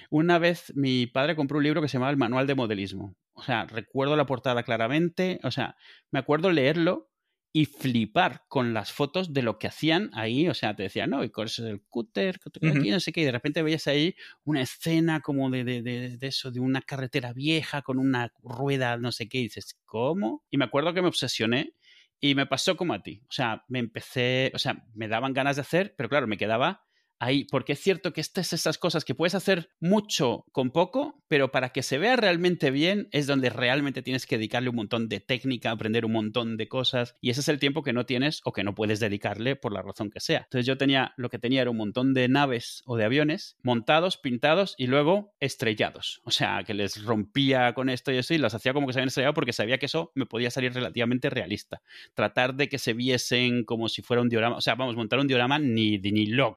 Una 0.09 0.39
vez 0.39 0.73
mi 0.75 1.05
padre 1.05 1.35
compró 1.35 1.59
un 1.59 1.63
libro 1.63 1.81
que 1.81 1.87
se 1.87 1.93
llamaba 1.93 2.11
El 2.11 2.17
Manual 2.17 2.47
de 2.47 2.55
Modelismo. 2.55 3.15
O 3.33 3.43
sea, 3.43 3.65
recuerdo 3.65 4.15
la 4.15 4.25
portada 4.25 4.63
claramente. 4.63 5.39
O 5.43 5.51
sea, 5.51 5.75
me 6.09 6.17
acuerdo 6.17 6.49
leerlo 6.49 7.10
y 7.53 7.65
flipar 7.65 8.45
con 8.47 8.73
las 8.73 8.91
fotos 8.91 9.33
de 9.33 9.41
lo 9.41 9.59
que 9.59 9.67
hacían 9.67 10.09
ahí. 10.13 10.47
O 10.47 10.53
sea, 10.53 10.75
te 10.75 10.83
decían, 10.83 11.09
no, 11.09 11.23
y 11.23 11.29
con 11.29 11.45
eso 11.45 11.63
del 11.63 11.81
cúter, 11.81 12.39
no 12.61 12.99
sé 12.99 13.11
qué, 13.11 13.21
y 13.21 13.25
de 13.25 13.31
repente 13.31 13.61
veías 13.61 13.87
ahí 13.87 14.15
una 14.43 14.61
escena 14.61 15.19
como 15.19 15.49
de, 15.49 15.63
de, 15.63 15.81
de, 15.81 16.17
de, 16.17 16.27
eso, 16.27 16.51
de 16.51 16.59
una 16.59 16.81
carretera 16.81 17.33
vieja 17.33 17.81
con 17.81 17.99
una 17.99 18.33
rueda, 18.41 18.97
no 18.97 19.11
sé 19.11 19.27
qué, 19.27 19.39
y 19.39 19.43
dices, 19.43 19.79
¿cómo? 19.85 20.43
Y 20.49 20.57
me 20.57 20.65
acuerdo 20.65 20.93
que 20.93 21.01
me 21.01 21.09
obsesioné 21.09 21.73
y 22.19 22.35
me 22.35 22.45
pasó 22.45 22.77
como 22.77 22.93
a 22.93 23.01
ti. 23.03 23.21
O 23.27 23.31
sea, 23.31 23.65
me 23.67 23.79
empecé, 23.79 24.51
o 24.53 24.59
sea, 24.59 24.85
me 24.93 25.07
daban 25.07 25.33
ganas 25.33 25.57
de 25.57 25.63
hacer, 25.63 25.95
pero 25.97 26.07
claro, 26.07 26.27
me 26.27 26.37
quedaba 26.37 26.85
ahí, 27.21 27.45
porque 27.45 27.73
es 27.73 27.79
cierto 27.79 28.13
que 28.13 28.19
estas 28.19 28.51
esas 28.51 28.77
cosas 28.77 29.05
que 29.05 29.13
puedes 29.13 29.35
hacer 29.35 29.69
mucho 29.79 30.45
con 30.51 30.71
poco, 30.71 31.23
pero 31.27 31.51
para 31.51 31.69
que 31.69 31.83
se 31.83 31.99
vea 31.99 32.15
realmente 32.15 32.71
bien 32.71 33.07
es 33.11 33.27
donde 33.27 33.51
realmente 33.51 34.01
tienes 34.01 34.25
que 34.25 34.37
dedicarle 34.37 34.69
un 34.69 34.75
montón 34.75 35.07
de 35.07 35.19
técnica, 35.19 35.69
aprender 35.69 36.03
un 36.03 36.13
montón 36.13 36.57
de 36.57 36.67
cosas, 36.67 37.15
y 37.21 37.29
ese 37.29 37.41
es 37.41 37.47
el 37.47 37.59
tiempo 37.59 37.83
que 37.83 37.93
no 37.93 38.07
tienes 38.07 38.41
o 38.43 38.51
que 38.51 38.63
no 38.63 38.73
puedes 38.73 38.99
dedicarle 38.99 39.55
por 39.55 39.71
la 39.71 39.83
razón 39.83 40.09
que 40.09 40.19
sea. 40.19 40.39
Entonces 40.39 40.65
yo 40.65 40.77
tenía, 40.77 41.13
lo 41.15 41.29
que 41.29 41.37
tenía 41.37 41.61
era 41.61 41.69
un 41.69 41.77
montón 41.77 42.15
de 42.15 42.27
naves 42.27 42.81
o 42.85 42.97
de 42.97 43.05
aviones 43.05 43.55
montados, 43.61 44.17
pintados 44.17 44.73
y 44.77 44.87
luego 44.87 45.35
estrellados. 45.39 46.21
O 46.23 46.31
sea, 46.31 46.63
que 46.65 46.73
les 46.73 47.03
rompía 47.03 47.73
con 47.75 47.89
esto 47.89 48.11
y 48.11 48.17
eso 48.17 48.33
y 48.33 48.39
las 48.39 48.55
hacía 48.55 48.73
como 48.73 48.87
que 48.87 48.93
se 48.93 48.99
habían 48.99 49.09
estrellado 49.09 49.35
porque 49.35 49.53
sabía 49.53 49.77
que 49.77 49.85
eso 49.85 50.11
me 50.15 50.25
podía 50.25 50.49
salir 50.49 50.73
relativamente 50.73 51.29
realista. 51.29 51.83
Tratar 52.15 52.55
de 52.55 52.67
que 52.67 52.79
se 52.79 52.93
viesen 52.93 53.63
como 53.63 53.89
si 53.89 54.01
fuera 54.01 54.23
un 54.23 54.29
diorama, 54.29 54.55
o 54.57 54.61
sea, 54.61 54.73
vamos, 54.73 54.95
montar 54.95 55.19
un 55.19 55.27
diorama 55.27 55.59
ni, 55.59 55.99
ni 55.99 56.25
loco. 56.25 56.55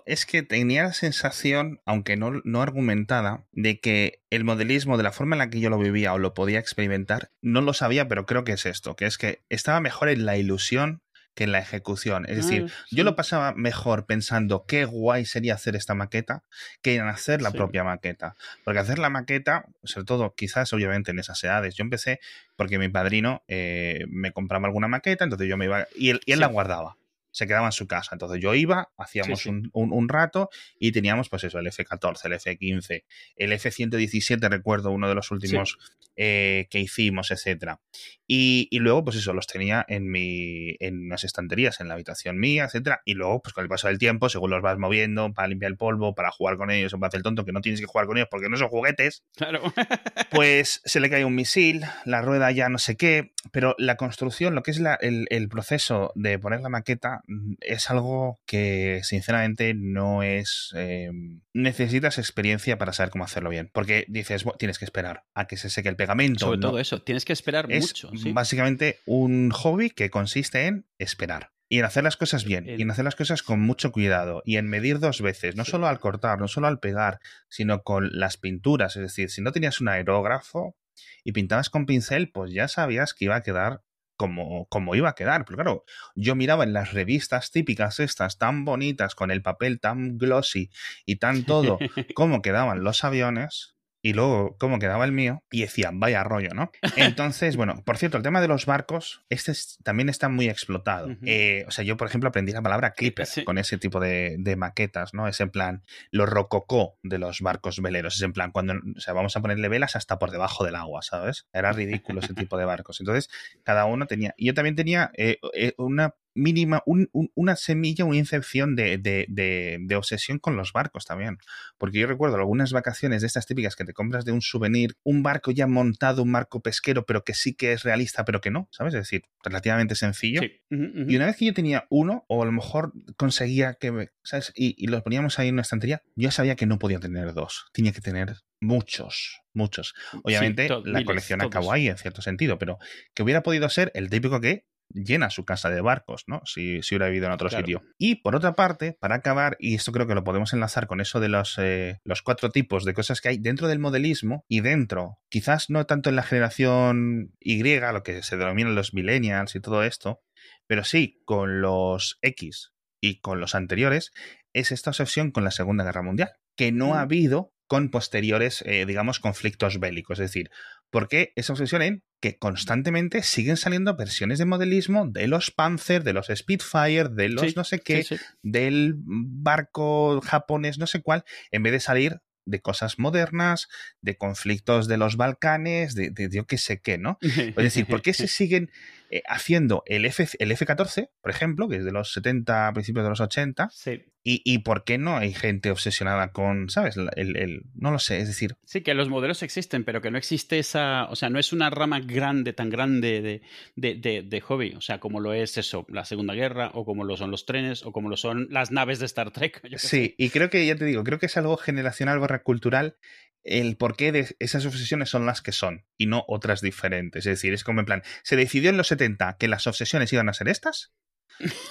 Yo 0.00 0.12
es 0.12 0.26
que 0.26 0.42
tenía 0.42 0.84
la 0.84 0.92
sensación, 0.92 1.80
aunque 1.84 2.16
no, 2.16 2.40
no 2.44 2.62
argumentada, 2.62 3.44
de 3.52 3.80
que 3.80 4.22
el 4.30 4.44
modelismo, 4.44 4.96
de 4.96 5.02
la 5.02 5.12
forma 5.12 5.36
en 5.36 5.38
la 5.38 5.50
que 5.50 5.60
yo 5.60 5.70
lo 5.70 5.78
vivía 5.78 6.12
o 6.12 6.18
lo 6.18 6.34
podía 6.34 6.58
experimentar, 6.58 7.30
no 7.40 7.60
lo 7.60 7.74
sabía, 7.74 8.08
pero 8.08 8.26
creo 8.26 8.44
que 8.44 8.52
es 8.52 8.66
esto, 8.66 8.96
que 8.96 9.06
es 9.06 9.18
que 9.18 9.42
estaba 9.48 9.80
mejor 9.80 10.08
en 10.08 10.26
la 10.26 10.36
ilusión 10.36 11.02
que 11.34 11.44
en 11.44 11.52
la 11.52 11.60
ejecución. 11.60 12.26
Es 12.28 12.36
decir, 12.36 12.66
ah, 12.68 12.84
yo 12.90 13.04
lo 13.04 13.14
pasaba 13.14 13.54
mejor 13.54 14.06
pensando 14.06 14.64
qué 14.66 14.84
guay 14.84 15.24
sería 15.24 15.54
hacer 15.54 15.76
esta 15.76 15.94
maqueta 15.94 16.42
que 16.82 16.96
en 16.96 17.06
hacer 17.06 17.40
la 17.40 17.52
propia 17.52 17.84
maqueta. 17.84 18.34
Porque 18.64 18.80
hacer 18.80 18.98
la 18.98 19.10
maqueta, 19.10 19.64
sobre 19.84 20.06
todo 20.06 20.34
quizás 20.34 20.72
obviamente 20.72 21.12
en 21.12 21.18
esas 21.18 21.42
edades, 21.44 21.76
yo 21.76 21.82
empecé 21.82 22.20
porque 22.56 22.78
mi 22.78 22.88
padrino 22.88 23.44
eh, 23.48 24.04
me 24.08 24.32
compraba 24.32 24.66
alguna 24.66 24.88
maqueta, 24.88 25.24
entonces 25.24 25.48
yo 25.48 25.56
me 25.56 25.66
iba 25.66 25.86
y 25.94 26.10
él, 26.10 26.20
y 26.26 26.32
él 26.32 26.40
la 26.40 26.48
guardaba 26.48 26.96
se 27.30 27.46
quedaba 27.46 27.66
en 27.66 27.72
su 27.72 27.86
casa. 27.86 28.10
Entonces 28.12 28.40
yo 28.40 28.54
iba, 28.54 28.90
hacíamos 28.96 29.46
Un, 29.46 30.08
rato 30.08 30.50
y 30.78 30.92
teníamos 30.92 31.28
pues 31.28 31.44
eso, 31.44 31.58
el 31.58 31.66
F14, 31.66 32.24
el 32.24 32.32
F15, 32.32 33.04
el 33.36 33.52
F117 33.52 34.48
recuerdo 34.48 34.90
uno 34.90 35.08
de 35.08 35.14
los 35.14 35.30
últimos 35.30 35.78
eh, 36.16 36.66
que 36.70 36.80
hicimos, 36.80 37.30
etcétera. 37.30 37.80
Y, 38.26 38.68
y, 38.70 38.78
luego, 38.78 39.02
pues 39.04 39.16
eso, 39.16 39.32
los 39.32 39.46
tenía 39.46 39.84
en 39.88 40.10
mi, 40.10 40.76
en 40.78 41.06
unas 41.06 41.24
estanterías, 41.24 41.80
en 41.80 41.88
la 41.88 41.94
habitación 41.94 42.38
mía, 42.38 42.64
etcétera. 42.64 43.00
Y 43.04 43.14
luego, 43.14 43.42
pues 43.42 43.54
con 43.54 43.62
el 43.62 43.68
paso 43.68 43.88
del 43.88 43.98
tiempo, 43.98 44.28
según 44.28 44.50
los 44.50 44.62
vas 44.62 44.78
moviendo, 44.78 45.32
para 45.32 45.48
limpiar 45.48 45.72
el 45.72 45.76
polvo, 45.76 46.14
para 46.14 46.30
jugar 46.30 46.56
con 46.56 46.70
ellos, 46.70 46.92
para 46.92 47.08
hacer 47.08 47.18
el 47.18 47.22
tonto, 47.24 47.44
que 47.44 47.52
no 47.52 47.60
tienes 47.60 47.80
que 47.80 47.86
jugar 47.86 48.06
con 48.06 48.18
ellos 48.18 48.28
porque 48.30 48.48
no 48.48 48.56
son 48.56 48.68
juguetes. 48.68 49.24
Claro. 49.34 49.62
pues 50.30 50.82
se 50.84 51.00
le 51.00 51.10
cae 51.10 51.24
un 51.24 51.34
misil, 51.34 51.84
la 52.04 52.22
rueda 52.22 52.50
ya 52.50 52.68
no 52.68 52.78
sé 52.78 52.96
qué. 52.96 53.32
Pero 53.50 53.74
la 53.78 53.96
construcción, 53.96 54.54
lo 54.54 54.62
que 54.62 54.72
es 54.72 54.78
la, 54.78 54.94
el, 54.94 55.26
el 55.30 55.48
proceso 55.48 56.12
de 56.14 56.38
poner 56.38 56.60
la 56.60 56.68
maqueta, 56.68 57.19
mm, 57.26 57.54
es 57.60 57.90
algo 57.90 58.40
que, 58.46 59.00
sinceramente, 59.02 59.74
no 59.74 60.22
es. 60.22 60.72
Eh, 60.76 61.10
necesitas 61.52 62.18
experiencia 62.18 62.78
para 62.78 62.92
saber 62.92 63.10
cómo 63.10 63.24
hacerlo 63.24 63.50
bien. 63.50 63.70
Porque 63.72 64.04
dices, 64.08 64.44
bueno, 64.44 64.58
tienes 64.58 64.78
que 64.78 64.84
esperar 64.84 65.24
a 65.34 65.46
que 65.46 65.56
se 65.56 65.70
seque 65.70 65.88
el 65.88 65.96
pegamento. 65.96 66.46
Sobre 66.46 66.58
todo 66.58 66.78
eso, 66.78 67.02
tienes 67.02 67.24
que 67.24 67.32
esperar 67.32 67.68
mucho. 67.68 68.10
Básicamente 68.32 68.98
un 69.06 69.50
hobby 69.50 69.90
que 69.90 70.10
consiste 70.10 70.66
en 70.66 70.86
esperar. 70.98 71.52
Y 71.72 71.78
en 71.78 71.84
hacer 71.84 72.02
las 72.02 72.16
cosas 72.16 72.44
bien, 72.44 72.68
y 72.68 72.82
en 72.82 72.90
hacer 72.90 73.04
las 73.04 73.14
cosas 73.14 73.44
con 73.44 73.60
mucho 73.60 73.92
cuidado, 73.92 74.42
y 74.44 74.56
en 74.56 74.66
medir 74.68 74.98
dos 74.98 75.20
veces, 75.20 75.54
no 75.54 75.64
solo 75.64 75.86
al 75.86 76.00
cortar, 76.00 76.40
no 76.40 76.48
solo 76.48 76.66
al 76.66 76.80
pegar, 76.80 77.20
sino 77.48 77.84
con 77.84 78.10
las 78.12 78.38
pinturas. 78.38 78.96
Es 78.96 79.02
decir, 79.02 79.30
si 79.30 79.40
no 79.40 79.52
tenías 79.52 79.80
un 79.80 79.86
aerógrafo 79.86 80.74
y 81.22 81.30
pintabas 81.30 81.70
con 81.70 81.86
pincel, 81.86 82.32
pues 82.32 82.52
ya 82.52 82.66
sabías 82.66 83.14
que 83.14 83.26
iba 83.26 83.36
a 83.36 83.44
quedar 83.44 83.82
como, 84.20 84.66
como, 84.66 84.94
iba 84.94 85.08
a 85.08 85.14
quedar. 85.14 85.46
Pero 85.46 85.56
claro, 85.56 85.84
yo 86.14 86.34
miraba 86.34 86.64
en 86.64 86.74
las 86.74 86.92
revistas 86.92 87.50
típicas 87.50 88.00
estas 88.00 88.36
tan 88.36 88.66
bonitas, 88.66 89.14
con 89.14 89.30
el 89.30 89.40
papel 89.40 89.80
tan 89.80 90.18
glossy 90.18 90.68
y 91.06 91.16
tan 91.16 91.44
todo, 91.44 91.78
cómo 92.14 92.42
quedaban 92.42 92.84
los 92.84 93.02
aviones, 93.02 93.76
y 94.02 94.12
luego 94.12 94.56
cómo 94.58 94.78
quedaba 94.78 95.04
el 95.04 95.12
mío 95.12 95.42
y 95.50 95.62
decían, 95.62 96.00
vaya 96.00 96.24
rollo, 96.24 96.50
¿no? 96.54 96.70
Entonces, 96.96 97.56
bueno, 97.56 97.82
por 97.84 97.98
cierto, 97.98 98.16
el 98.16 98.22
tema 98.22 98.40
de 98.40 98.48
los 98.48 98.66
barcos, 98.66 99.22
este 99.28 99.52
también 99.82 100.08
está 100.08 100.28
muy 100.28 100.48
explotado. 100.48 101.08
Eh, 101.24 101.64
o 101.66 101.70
sea, 101.70 101.84
yo, 101.84 101.96
por 101.96 102.08
ejemplo, 102.08 102.28
aprendí 102.28 102.52
la 102.52 102.62
palabra 102.62 102.92
clipper 102.92 103.26
con 103.44 103.58
ese 103.58 103.78
tipo 103.78 104.00
de, 104.00 104.38
maquetas, 104.56 105.14
¿no? 105.14 105.28
Es 105.28 105.40
en 105.40 105.50
plan, 105.50 105.82
lo 106.10 106.26
rococó 106.26 106.98
de 107.02 107.18
los 107.18 107.40
barcos 107.40 107.80
veleros. 107.80 108.16
Es 108.16 108.22
en 108.22 108.32
plan, 108.32 108.50
cuando, 108.50 108.74
o 108.74 109.00
sea, 109.00 109.14
vamos 109.14 109.36
a 109.36 109.40
ponerle 109.40 109.68
velas 109.68 109.96
hasta 109.96 110.18
por 110.18 110.30
debajo 110.30 110.64
del 110.64 110.74
agua, 110.74 111.02
¿sabes? 111.02 111.46
Era 111.52 111.72
ridículo 111.72 112.20
ese 112.20 112.34
tipo 112.34 112.56
de 112.58 112.64
barcos. 112.64 113.00
Entonces, 113.00 113.30
cada 113.64 113.84
uno 113.84 114.06
tenía. 114.06 114.34
Y 114.36 114.46
yo 114.46 114.54
también 114.54 114.76
tenía 114.76 115.10
eh, 115.16 115.38
eh, 115.54 115.72
una 115.78 116.14
mínima, 116.34 116.82
una 116.86 117.56
semilla, 117.56 118.04
una 118.04 118.16
incepción 118.16 118.76
de, 118.76 118.98
de, 118.98 119.96
obsesión 119.96 120.38
con 120.38 120.56
los 120.56 120.72
barcos 120.72 121.04
también. 121.04 121.38
Porque 121.78 121.98
yo 121.98 122.06
recuerdo 122.06 122.36
algunas 122.36 122.72
vacaciones 122.72 123.20
de 123.20 123.26
estas 123.26 123.46
típicas 123.46 123.76
que 123.76 123.84
te 123.84 123.92
compras 123.92 124.24
de 124.24 124.32
un 124.32 124.42
souvenir, 124.42 124.96
un 125.02 125.22
barco 125.22 125.50
ya 125.50 125.66
montado, 125.66 126.22
un 126.22 126.32
barco 126.32 126.60
pesquero, 126.60 127.04
pero 127.06 127.24
que 127.24 127.34
sí 127.34 127.54
que 127.54 127.72
es 127.72 127.82
realista, 127.82 128.24
pero 128.24 128.40
que 128.40 128.50
no, 128.50 128.68
¿sabes? 128.70 128.94
Es 128.94 129.00
decir, 129.00 129.24
relativamente 129.42 129.94
sencillo. 129.94 130.42
Y 130.70 131.16
una 131.16 131.26
vez 131.26 131.36
que 131.36 131.46
yo 131.46 131.54
tenía 131.54 131.86
uno, 131.90 132.24
o 132.28 132.42
a 132.42 132.46
lo 132.46 132.52
mejor 132.52 132.92
conseguía 133.16 133.74
que, 133.74 134.10
¿sabes? 134.22 134.52
Y, 134.54 134.86
los 134.86 135.02
poníamos 135.02 135.38
ahí 135.38 135.48
en 135.48 135.54
una 135.54 135.62
estantería, 135.62 136.02
yo 136.16 136.30
sabía 136.30 136.56
que 136.56 136.66
no 136.66 136.78
podía 136.78 137.00
tener 137.00 137.32
dos, 137.32 137.66
tenía 137.72 137.92
que 137.92 138.00
tener 138.00 138.36
muchos, 138.60 139.40
muchos. 139.52 139.94
Obviamente 140.22 140.68
la 140.84 141.04
colección 141.04 141.40
acabó 141.40 141.72
ahí 141.72 141.88
en 141.88 141.96
cierto 141.96 142.22
sentido, 142.22 142.58
pero 142.58 142.78
que 143.14 143.22
hubiera 143.22 143.42
podido 143.42 143.68
ser 143.68 143.90
el 143.94 144.10
típico 144.10 144.40
que 144.40 144.66
llena 144.92 145.30
su 145.30 145.44
casa 145.44 145.70
de 145.70 145.80
barcos, 145.80 146.24
¿no? 146.26 146.42
Si, 146.44 146.82
si 146.82 146.94
hubiera 146.94 147.08
vivido 147.08 147.26
en 147.26 147.32
otro 147.32 147.48
sitio. 147.48 147.82
Y 147.98 148.16
por 148.16 148.34
otra 148.34 148.54
parte, 148.54 148.96
para 149.00 149.16
acabar, 149.16 149.56
y 149.60 149.74
esto 149.74 149.92
creo 149.92 150.06
que 150.06 150.14
lo 150.14 150.24
podemos 150.24 150.52
enlazar 150.52 150.86
con 150.86 151.00
eso 151.00 151.20
de 151.20 151.28
los, 151.28 151.56
eh, 151.58 152.00
los 152.04 152.22
cuatro 152.22 152.50
tipos 152.50 152.84
de 152.84 152.94
cosas 152.94 153.20
que 153.20 153.28
hay 153.28 153.38
dentro 153.38 153.68
del 153.68 153.78
modelismo 153.78 154.44
y 154.48 154.60
dentro, 154.60 155.18
quizás 155.28 155.70
no 155.70 155.86
tanto 155.86 156.10
en 156.10 156.16
la 156.16 156.22
generación 156.22 157.32
Y, 157.40 157.62
lo 157.62 158.02
que 158.02 158.22
se 158.22 158.36
denominan 158.36 158.74
los 158.74 158.94
millennials 158.94 159.54
y 159.54 159.60
todo 159.60 159.84
esto, 159.84 160.20
pero 160.66 160.84
sí 160.84 161.20
con 161.24 161.60
los 161.60 162.18
X 162.22 162.72
y 163.00 163.20
con 163.20 163.40
los 163.40 163.54
anteriores, 163.54 164.12
es 164.52 164.72
esta 164.72 164.90
obsesión 164.90 165.30
con 165.30 165.44
la 165.44 165.50
Segunda 165.50 165.84
Guerra 165.84 166.02
Mundial, 166.02 166.32
que 166.56 166.72
no 166.72 166.94
ha 166.94 166.98
mm. 166.98 167.02
habido 167.02 167.52
con 167.70 167.90
posteriores, 167.90 168.64
eh, 168.66 168.84
digamos, 168.84 169.20
conflictos 169.20 169.78
bélicos. 169.78 170.18
Es 170.18 170.30
decir, 170.30 170.50
¿por 170.90 171.08
qué 171.08 171.32
esa 171.36 171.52
obsesión 171.52 171.82
en 171.82 172.04
que 172.20 172.36
constantemente 172.38 173.22
siguen 173.22 173.56
saliendo 173.56 173.96
versiones 173.96 174.38
de 174.38 174.44
modelismo 174.44 175.06
de 175.06 175.26
los 175.26 175.50
Panzer, 175.50 176.04
de 176.04 176.12
los 176.12 176.28
Spitfire, 176.34 177.08
de 177.08 177.28
los 177.30 177.56
no 177.56 177.64
sé 177.64 177.80
qué, 177.80 178.04
del 178.42 178.94
barco 178.96 180.20
japonés, 180.20 180.78
no 180.78 180.86
sé 180.86 181.00
cuál, 181.00 181.24
en 181.50 181.62
vez 181.62 181.72
de 181.72 181.80
salir 181.80 182.20
de 182.44 182.60
cosas 182.60 182.98
modernas, 182.98 183.68
de 184.00 184.16
conflictos 184.16 184.88
de 184.88 184.96
los 184.96 185.16
Balcanes, 185.16 185.94
de, 185.94 186.10
de, 186.10 186.28
yo 186.30 186.46
qué 186.46 186.58
sé 186.58 186.80
qué, 186.80 186.98
¿no? 186.98 187.18
Es 187.22 187.54
decir, 187.54 187.86
¿por 187.86 188.02
qué 188.02 188.12
se 188.12 188.28
siguen 188.28 188.70
eh, 189.10 189.22
haciendo 189.26 189.82
el, 189.86 190.04
F, 190.04 190.28
el 190.38 190.52
F-14, 190.52 191.10
por 191.20 191.30
ejemplo, 191.30 191.68
que 191.68 191.76
es 191.76 191.84
de 191.84 191.92
los 191.92 192.12
70, 192.12 192.72
principios 192.72 193.04
de 193.04 193.10
los 193.10 193.20
80? 193.20 193.68
Sí. 193.72 194.04
Y, 194.22 194.42
y, 194.44 194.58
por 194.58 194.84
qué 194.84 194.98
no 194.98 195.16
hay 195.16 195.32
gente 195.32 195.70
obsesionada 195.70 196.32
con, 196.32 196.68
¿sabes? 196.68 196.96
El, 197.16 197.36
el, 197.36 197.62
no 197.74 197.90
lo 197.90 197.98
sé, 197.98 198.18
es 198.18 198.28
decir... 198.28 198.54
Sí, 198.64 198.82
que 198.82 198.92
los 198.92 199.08
modelos 199.08 199.42
existen, 199.42 199.82
pero 199.82 200.02
que 200.02 200.10
no 200.10 200.18
existe 200.18 200.58
esa... 200.58 201.06
O 201.06 201.16
sea, 201.16 201.30
no 201.30 201.38
es 201.38 201.54
una 201.54 201.70
rama 201.70 202.00
grande, 202.00 202.52
tan 202.52 202.68
grande 202.68 203.22
de, 203.22 203.42
de, 203.76 203.94
de, 203.94 204.22
de 204.22 204.40
hobby. 204.42 204.74
O 204.76 204.82
sea, 204.82 205.00
como 205.00 205.20
lo 205.20 205.32
es 205.32 205.56
eso, 205.56 205.86
la 205.88 206.04
Segunda 206.04 206.34
Guerra, 206.34 206.70
o 206.74 206.84
como 206.84 207.04
lo 207.04 207.16
son 207.16 207.30
los 207.30 207.46
trenes, 207.46 207.82
o 207.84 207.92
como 207.92 208.10
lo 208.10 208.18
son 208.18 208.46
las 208.50 208.70
naves 208.70 208.98
de 208.98 209.06
Star 209.06 209.30
Trek. 209.30 209.62
sí, 209.78 210.14
y 210.18 210.28
creo 210.28 210.50
que, 210.50 210.66
ya 210.66 210.76
te 210.76 210.84
digo, 210.84 211.02
creo 211.02 211.18
que 211.18 211.26
es 211.26 211.36
algo 211.38 211.56
generacional 211.56 212.18
barra 212.18 212.42
cultural 212.42 212.96
el 213.42 213.76
porqué 213.76 214.12
de 214.12 214.36
esas 214.38 214.66
obsesiones 214.66 215.08
son 215.08 215.24
las 215.24 215.40
que 215.40 215.52
son 215.52 215.86
y 215.96 216.06
no 216.06 216.24
otras 216.28 216.60
diferentes. 216.60 217.24
Es 217.24 217.36
decir, 217.38 217.54
es 217.54 217.64
como 217.64 217.80
en 217.80 217.86
plan, 217.86 218.02
se 218.22 218.36
decidió 218.36 218.70
en 218.70 218.76
los 218.76 218.88
70 218.88 219.36
que 219.38 219.48
las 219.48 219.66
obsesiones 219.66 220.12
iban 220.12 220.28
a 220.28 220.34
ser 220.34 220.48
estas 220.48 220.92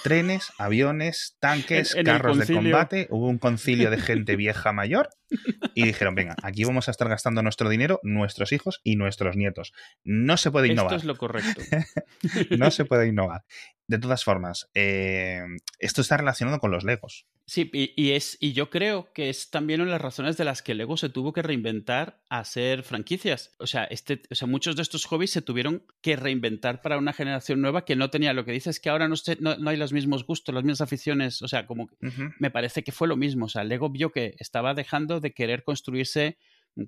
trenes, 0.02 0.52
aviones, 0.58 1.36
tanques, 1.40 1.96
carros 2.04 2.38
de 2.38 2.54
combate. 2.54 3.06
Hubo 3.10 3.28
un 3.28 3.38
concilio 3.38 3.90
de 3.90 3.98
gente 3.98 4.36
vieja 4.36 4.72
mayor 4.72 5.10
y 5.74 5.84
dijeron, 5.84 6.14
venga, 6.14 6.36
aquí 6.42 6.64
vamos 6.64 6.88
a 6.88 6.90
estar 6.90 7.08
gastando 7.08 7.42
nuestro 7.42 7.68
dinero, 7.68 8.00
nuestros 8.02 8.52
hijos 8.52 8.80
y 8.82 8.96
nuestros 8.96 9.36
nietos. 9.36 9.72
No 10.04 10.36
se 10.36 10.50
puede 10.50 10.68
innovar. 10.68 10.94
Esto 10.94 10.96
es 10.96 11.04
lo 11.04 11.16
correcto. 11.16 11.62
no 12.58 12.70
se 12.70 12.84
puede 12.84 13.06
innovar. 13.06 13.44
De 13.90 13.98
todas 13.98 14.22
formas, 14.22 14.70
eh, 14.72 15.40
esto 15.80 16.00
está 16.00 16.16
relacionado 16.16 16.60
con 16.60 16.70
los 16.70 16.84
Legos. 16.84 17.26
Sí, 17.44 17.68
y, 17.72 18.12
es, 18.12 18.36
y 18.38 18.52
yo 18.52 18.70
creo 18.70 19.12
que 19.12 19.30
es 19.30 19.50
también 19.50 19.80
una 19.80 19.90
de 19.90 19.94
las 19.94 20.00
razones 20.00 20.36
de 20.36 20.44
las 20.44 20.62
que 20.62 20.76
Lego 20.76 20.96
se 20.96 21.08
tuvo 21.08 21.32
que 21.32 21.42
reinventar 21.42 22.22
a 22.28 22.44
ser 22.44 22.84
franquicias. 22.84 23.56
O 23.58 23.66
sea, 23.66 23.82
este, 23.82 24.22
o 24.30 24.36
sea, 24.36 24.46
muchos 24.46 24.76
de 24.76 24.82
estos 24.82 25.06
hobbies 25.06 25.32
se 25.32 25.42
tuvieron 25.42 25.82
que 26.02 26.14
reinventar 26.14 26.82
para 26.82 26.98
una 26.98 27.12
generación 27.12 27.60
nueva 27.60 27.84
que 27.84 27.96
no 27.96 28.10
tenía. 28.10 28.32
Lo 28.32 28.44
que 28.44 28.52
dices 28.52 28.76
es 28.76 28.80
que 28.80 28.90
ahora 28.90 29.08
no, 29.08 29.16
no, 29.40 29.70
hay 29.70 29.76
los 29.76 29.92
mismos 29.92 30.24
gustos, 30.24 30.54
las 30.54 30.62
mismas 30.62 30.82
aficiones. 30.82 31.42
O 31.42 31.48
sea, 31.48 31.66
como 31.66 31.90
me 32.38 32.52
parece 32.52 32.84
que 32.84 32.92
fue 32.92 33.08
lo 33.08 33.16
mismo. 33.16 33.46
O 33.46 33.48
sea, 33.48 33.64
Lego 33.64 33.90
vio 33.90 34.12
que 34.12 34.36
estaba 34.38 34.72
dejando 34.72 35.18
de 35.18 35.32
querer 35.32 35.64
construirse 35.64 36.38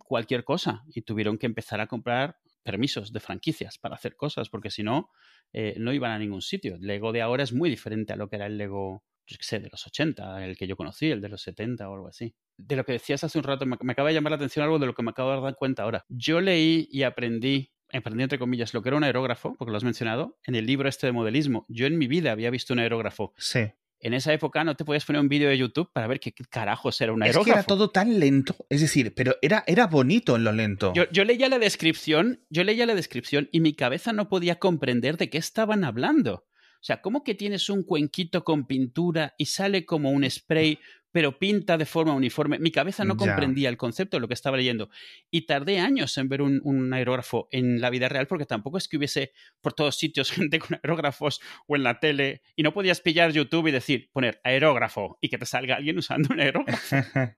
cualquier 0.07 0.45
cosa 0.45 0.85
y 0.95 1.03
tuvieron 1.03 1.37
que 1.37 1.47
empezar 1.47 1.81
a 1.81 1.89
comprar 1.89 2.37
permisos 2.63 3.13
de 3.13 3.21
franquicias 3.21 3.79
para 3.79 3.95
hacer 3.95 4.17
cosas, 4.17 4.49
porque 4.49 4.71
si 4.71 4.83
no, 4.83 5.11
eh, 5.53 5.75
no 5.79 5.93
iban 5.93 6.13
a 6.13 6.19
ningún 6.19 6.43
sitio. 6.43 6.77
El 6.77 6.87
Lego 6.87 7.13
de 7.13 7.23
ahora 7.23 7.43
es 7.43 7.53
muy 7.53 7.71
diferente 7.71 8.13
a 8.13 8.17
lo 8.17 8.29
que 8.29 8.37
era 8.37 8.47
el 8.47 8.59
Lego 8.59 9.05
yo 9.27 9.39
qué 9.39 9.45
sé, 9.45 9.61
de 9.61 9.69
los 9.71 9.87
80, 9.87 10.45
el 10.45 10.57
que 10.57 10.67
yo 10.67 10.77
conocí, 10.77 11.11
el 11.11 11.21
de 11.21 11.29
los 11.29 11.43
70 11.43 11.89
o 11.89 11.95
algo 11.95 12.09
así. 12.09 12.35
De 12.57 12.77
lo 12.77 12.85
que 12.85 12.93
decías 12.93 13.25
hace 13.25 13.39
un 13.39 13.45
rato, 13.45 13.65
me, 13.67 13.77
acaba 13.89 14.09
de 14.09 14.15
llamar 14.15 14.33
la 14.33 14.37
atención 14.37 14.65
algo 14.65 14.79
de 14.79 14.87
lo 14.87 14.95
que 14.95 15.03
me 15.03 15.11
acabo 15.11 15.35
de 15.35 15.41
dar 15.41 15.57
cuenta 15.57 15.85
ahora. 15.85 16.05
Yo 16.09 16.41
leí 16.41 16.89
y 16.91 17.05
aprendí 17.05 17.73
aprendí 17.93 18.23
entre 18.23 18.39
comillas 18.39 18.73
lo 18.73 18.83
que 18.83 18.89
era 18.89 18.97
un 18.97 19.05
aerógrafo, 19.05 19.55
porque 19.59 19.71
lo 19.71 19.77
has 19.77 19.85
mencionado, 19.85 20.39
en 20.45 20.55
el 20.55 20.65
libro 20.65 20.89
este 20.89 21.07
de 21.07 21.13
modelismo. 21.13 21.67
Yo 21.69 21.87
en 21.87 21.99
mi 21.99 22.07
vida 22.07 22.33
había 22.33 22.51
visto 22.51 22.73
un 22.73 22.79
aerógrafo. 22.79 23.35
Sí. 23.37 23.71
En 24.03 24.15
esa 24.15 24.33
época 24.33 24.65
no 24.65 24.75
te 24.75 24.85
podías 24.85 25.05
poner 25.05 25.23
un 25.23 25.29
vídeo 25.29 25.49
de 25.49 25.57
YouTube 25.57 25.89
para 25.93 26.09
ver 26.09 26.19
qué 26.19 26.33
carajos 26.51 27.01
era 27.01 27.13
un 27.13 27.23
aerógrafo. 27.23 27.43
Es 27.43 27.55
que 27.55 27.59
era 27.61 27.63
todo 27.63 27.91
tan 27.91 28.19
lento. 28.19 28.57
Es 28.69 28.81
decir, 28.81 29.15
pero 29.15 29.37
era, 29.41 29.63
era 29.69 29.87
bonito 29.87 30.35
en 30.35 30.43
lo 30.43 30.51
lento. 30.51 30.93
Yo, 30.93 31.05
yo 31.13 31.25
leía 31.25 31.49
la 31.49 31.61
descripción, 31.61 32.45
yo 32.51 32.65
leía 32.65 32.85
la 32.85 32.97
descripción 32.97 33.49
y 33.53 33.61
mi 33.61 33.75
cabeza 33.75 34.13
no 34.13 34.29
podía 34.29 34.59
comprender 34.59 35.17
de 35.19 35.31
qué 35.31 35.39
estaban 35.39 35.85
hablando. 35.85 36.45
O 36.83 36.85
sea, 36.85 37.01
¿cómo 37.01 37.23
que 37.23 37.37
tienes 37.37 37.71
un 37.71 37.85
cuenquito 37.85 38.43
con 38.43 38.67
pintura 38.67 39.35
y 39.39 39.47
sale 39.47 39.87
como 39.87 40.11
un 40.11 40.29
spray, 40.29 40.81
pero 41.13 41.39
pinta 41.39 41.79
de 41.79 41.87
forma 41.87 42.15
uniforme? 42.15 42.59
Mi 42.59 42.71
cabeza 42.71 43.05
no 43.05 43.17
comprendía 43.17 43.69
el 43.69 43.77
concepto 43.77 44.17
de 44.17 44.23
lo 44.23 44.29
que 44.29 44.35
estaba 44.35 44.57
leyendo. 44.57 44.91
Y 45.31 45.47
tardé 45.47 45.79
años 45.79 46.17
en 46.19 46.29
ver 46.29 46.43
un, 46.43 46.93
aerógrafo 46.93 47.49
en 47.53 47.81
la 47.81 47.91
vida 47.91 48.09
real, 48.09 48.27
porque 48.27 48.47
tampoco 48.47 48.79
es 48.79 48.89
que 48.89 48.97
hubiese 48.97 49.33
por 49.61 49.75
todos 49.75 49.97
sitios 49.97 50.31
gente 50.33 50.59
con 50.59 50.75
aerógrafos 50.83 51.41
o 51.67 51.77
en 51.77 51.83
la 51.85 52.01
tele, 52.01 52.43
y 52.57 52.63
no 52.63 52.73
podías 52.73 53.01
pillar 53.01 53.33
YouTube 53.33 53.69
y 53.69 53.73
decir, 53.73 54.11
poner 54.13 54.41
aerógrafo 54.43 55.19
y 55.21 55.29
que 55.29 55.39
te 55.39 55.47
salga 55.47 55.77
alguien 55.77 55.99
usando 55.99 56.33
un 56.33 56.41
aerógrafo. 56.41 56.97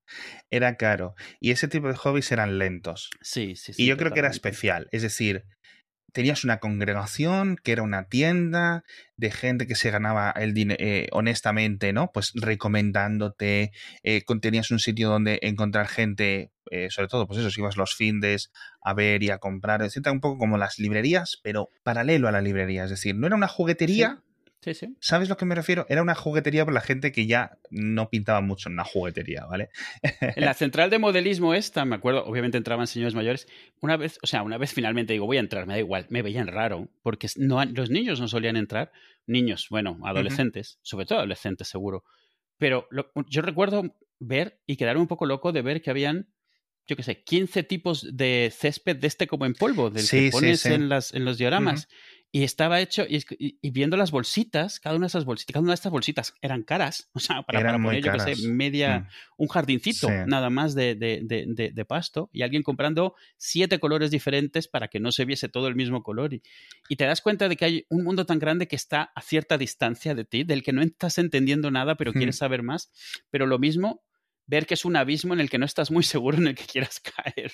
era 0.50 0.76
caro. 0.76 1.14
Y 1.40 1.50
ese 1.50 1.68
tipo 1.68 1.88
de 1.88 1.96
hobbies 1.96 2.30
eran 2.32 2.58
lentos. 2.58 3.10
Sí, 3.20 3.56
sí, 3.56 3.72
sí. 3.72 3.82
Y 3.82 3.86
yo 3.86 3.96
creo 3.96 4.12
que 4.12 4.20
era 4.20 4.30
especial. 4.30 4.88
Es 4.92 5.02
decir, 5.02 5.44
tenías 6.14 6.44
una 6.44 6.60
congregación 6.60 7.56
que 7.62 7.72
era 7.72 7.82
una 7.82 8.08
tienda 8.08 8.84
de 9.16 9.32
gente 9.32 9.66
que 9.66 9.74
se 9.74 9.90
ganaba 9.90 10.30
el 10.30 10.54
dinero 10.54 10.82
eh, 10.82 11.08
honestamente, 11.10 11.92
¿no? 11.92 12.10
Pues 12.14 12.32
recomendándote, 12.34 13.72
eh, 14.04 14.22
tenías 14.40 14.70
un 14.70 14.78
sitio 14.78 15.08
donde 15.08 15.40
encontrar 15.42 15.88
gente, 15.88 16.52
eh, 16.70 16.88
sobre 16.90 17.08
todo, 17.08 17.26
pues 17.26 17.40
eso, 17.40 17.50
si 17.50 17.60
ibas 17.60 17.76
los 17.76 17.96
findes 17.96 18.52
a 18.80 18.94
ver 18.94 19.24
y 19.24 19.30
a 19.30 19.38
comprar, 19.38 19.82
etcétera, 19.82 20.12
un 20.12 20.20
poco 20.20 20.38
como 20.38 20.56
las 20.56 20.78
librerías, 20.78 21.40
pero 21.42 21.70
paralelo 21.82 22.28
a 22.28 22.32
la 22.32 22.40
librería, 22.40 22.84
es 22.84 22.90
decir, 22.90 23.16
no 23.16 23.26
era 23.26 23.36
una 23.36 23.48
juguetería, 23.48 24.22
sí. 24.72 24.96
¿Sabes 25.00 25.28
lo 25.28 25.36
que 25.36 25.44
me 25.44 25.54
refiero? 25.54 25.84
Era 25.90 26.00
una 26.00 26.14
juguetería 26.14 26.64
para 26.64 26.74
la 26.74 26.80
gente 26.80 27.12
que 27.12 27.26
ya 27.26 27.58
no 27.70 28.08
pintaba 28.08 28.40
mucho 28.40 28.68
en 28.68 28.74
una 28.74 28.84
juguetería, 28.84 29.44
¿vale? 29.44 29.68
En 30.02 30.44
la 30.44 30.54
central 30.54 30.88
de 30.88 30.98
modelismo 30.98 31.52
esta, 31.52 31.84
me 31.84 31.96
acuerdo, 31.96 32.24
obviamente 32.24 32.56
entraban 32.56 32.86
señores 32.86 33.14
mayores. 33.14 33.46
Una 33.80 33.96
vez, 33.98 34.18
o 34.22 34.26
sea, 34.26 34.42
una 34.42 34.56
vez 34.56 34.72
finalmente 34.72 35.12
digo, 35.12 35.26
voy 35.26 35.36
a 35.36 35.40
entrar, 35.40 35.66
me 35.66 35.74
da 35.74 35.80
igual, 35.80 36.06
me 36.08 36.22
veían 36.22 36.46
raro, 36.46 36.88
porque 37.02 37.28
no, 37.36 37.62
los 37.64 37.90
niños 37.90 38.20
no 38.20 38.28
solían 38.28 38.56
entrar. 38.56 38.92
Niños, 39.26 39.66
bueno, 39.68 39.98
adolescentes, 40.04 40.78
sobre 40.82 41.04
todo 41.06 41.18
adolescentes 41.18 41.68
seguro. 41.68 42.04
Pero 42.56 42.88
yo 43.28 43.42
recuerdo 43.42 43.94
ver 44.20 44.60
y 44.66 44.76
quedarme 44.76 45.02
un 45.02 45.08
poco 45.08 45.26
loco 45.26 45.52
de 45.52 45.62
ver 45.62 45.82
que 45.82 45.90
habían 45.90 46.28
yo 46.86 46.96
qué 46.96 47.02
sé, 47.02 47.22
15 47.22 47.62
tipos 47.62 48.16
de 48.16 48.52
césped 48.54 48.96
de 48.96 49.06
este 49.06 49.26
como 49.26 49.46
en 49.46 49.54
polvo, 49.54 49.90
del 49.90 50.08
que 50.08 50.28
pones 50.30 50.66
En, 50.66 50.88
las, 50.88 51.14
en 51.14 51.24
los 51.24 51.38
dioramas. 51.38 51.88
Y 52.34 52.42
estaba 52.42 52.80
hecho, 52.80 53.06
y, 53.08 53.70
viendo 53.70 53.96
las 53.96 54.10
bolsitas, 54.10 54.80
cada 54.80 54.96
una 54.96 55.04
de 55.04 55.06
esas 55.06 55.24
bolsitas, 55.24 55.52
cada 55.52 55.62
una 55.62 55.70
de 55.70 55.76
estas 55.76 55.92
bolsitas 55.92 56.34
eran 56.42 56.64
caras, 56.64 57.08
o 57.12 57.20
sea, 57.20 57.44
para, 57.44 57.78
poner, 57.80 58.02
yo 58.02 58.10
qué 58.10 58.34
sé, 58.34 58.48
media, 58.48 58.98
mm. 58.98 59.06
un 59.36 59.46
jardincito 59.46 60.10
nada 60.26 60.50
más 60.50 60.74
de, 60.74 60.96
de, 60.96 61.20
de, 61.22 61.84
pasto, 61.84 62.30
y 62.32 62.42
alguien 62.42 62.64
comprando 62.64 63.14
siete 63.36 63.78
colores 63.78 64.10
diferentes 64.10 64.66
para 64.66 64.88
que 64.88 64.98
no 64.98 65.12
se 65.12 65.24
viese 65.24 65.48
todo 65.48 65.68
el 65.68 65.76
mismo 65.76 66.02
color. 66.02 66.34
Y, 66.34 66.42
y, 66.88 66.96
te 66.96 67.04
das 67.04 67.20
cuenta 67.20 67.48
de 67.48 67.54
que 67.54 67.66
hay 67.66 67.86
un 67.88 68.02
mundo 68.02 68.26
tan 68.26 68.40
grande 68.40 68.66
que 68.66 68.74
está 68.74 69.12
a 69.14 69.20
cierta 69.22 69.56
distancia 69.56 70.16
de 70.16 70.24
ti, 70.24 70.42
del 70.42 70.64
que 70.64 70.72
no 70.72 70.82
estás 70.82 71.18
entendiendo 71.18 71.70
nada, 71.70 71.94
pero 71.94 72.12
quieres 72.12 72.38
saber 72.38 72.64
más. 72.64 72.90
Pero 73.30 73.46
lo 73.46 73.60
mismo, 73.60 74.02
ver 74.46 74.66
que 74.66 74.74
es 74.74 74.84
un 74.84 74.96
abismo 74.96 75.34
en 75.34 75.40
el 75.40 75.50
que 75.50 75.58
no 75.58 75.66
estás 75.66 75.92
muy 75.92 76.02
seguro 76.02 76.38
en 76.38 76.48
el 76.48 76.54
que 76.56 76.64
quieras 76.64 76.98
caer. 77.00 77.52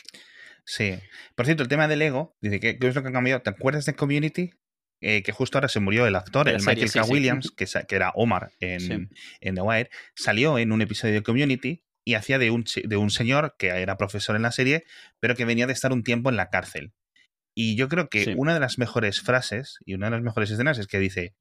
Sí. 0.65 0.95
Por 1.35 1.47
cierto, 1.47 1.63
el 1.63 1.69
tema 1.69 1.89
del 1.89 2.03
ego, 2.03 2.37
dice, 2.41 2.61
¿qué, 2.61 2.79
es 2.81 2.95
lo 2.95 3.03
que 3.03 3.09
ha 3.09 3.13
cambiado? 3.13 3.43
¿Te 3.43 3.51
acuerdas 3.51 3.87
de 3.87 3.95
Community? 3.95 4.53
Eh, 5.02 5.23
que 5.23 5.33
justo 5.33 5.57
ahora 5.57 5.69
se 5.69 5.80
murió 5.80 6.07
el 6.07 6.14
actor, 6.14 6.49
el 6.49 6.59
Michael 6.59 6.92
K. 6.92 7.04
Williams, 7.04 7.52
que, 7.57 7.66
que, 7.88 7.97
era 7.97 8.11
Omar 8.14 8.50
en, 8.61 9.09
en, 9.40 9.54
The 9.54 9.61
Wire, 9.62 9.90
salió 10.14 10.59
en 10.59 10.73
un 10.73 10.83
episodio 10.83 11.14
de 11.14 11.23
Community 11.23 11.83
y 12.04 12.14
hacía 12.14 12.38
de 12.38 12.50
un, 12.50 12.64
de 12.85 12.97
un 12.97 13.11
señor 13.11 13.54
que 13.59 13.69
era 13.69 13.97
profesor 13.97 14.37
en 14.37 14.42
la 14.42 14.52
serie, 14.52 14.85
pero 15.19 15.35
que 15.35 15.47
venía 15.47 15.66
de 15.66 15.73
estar 15.73 15.92
un 15.92 16.02
tiempo 16.02 16.28
en 16.28 16.37
la 16.37 16.50
cárcel. 16.50 16.92
Y 17.54 17.76
yo 17.76 17.88
creo 17.88 18.09
que 18.09 18.35
una 18.37 18.54
de 18.54 18.61
las 18.61 18.78
mejores 18.78 19.21
frases 19.21 19.78
y 19.85 19.95
una 19.95 20.07
de 20.07 20.12
las 20.12 20.23
mejores 20.23 20.50
escenas 20.50 20.78
es 20.78 20.87
que 20.87 20.99
dice, 20.99 21.35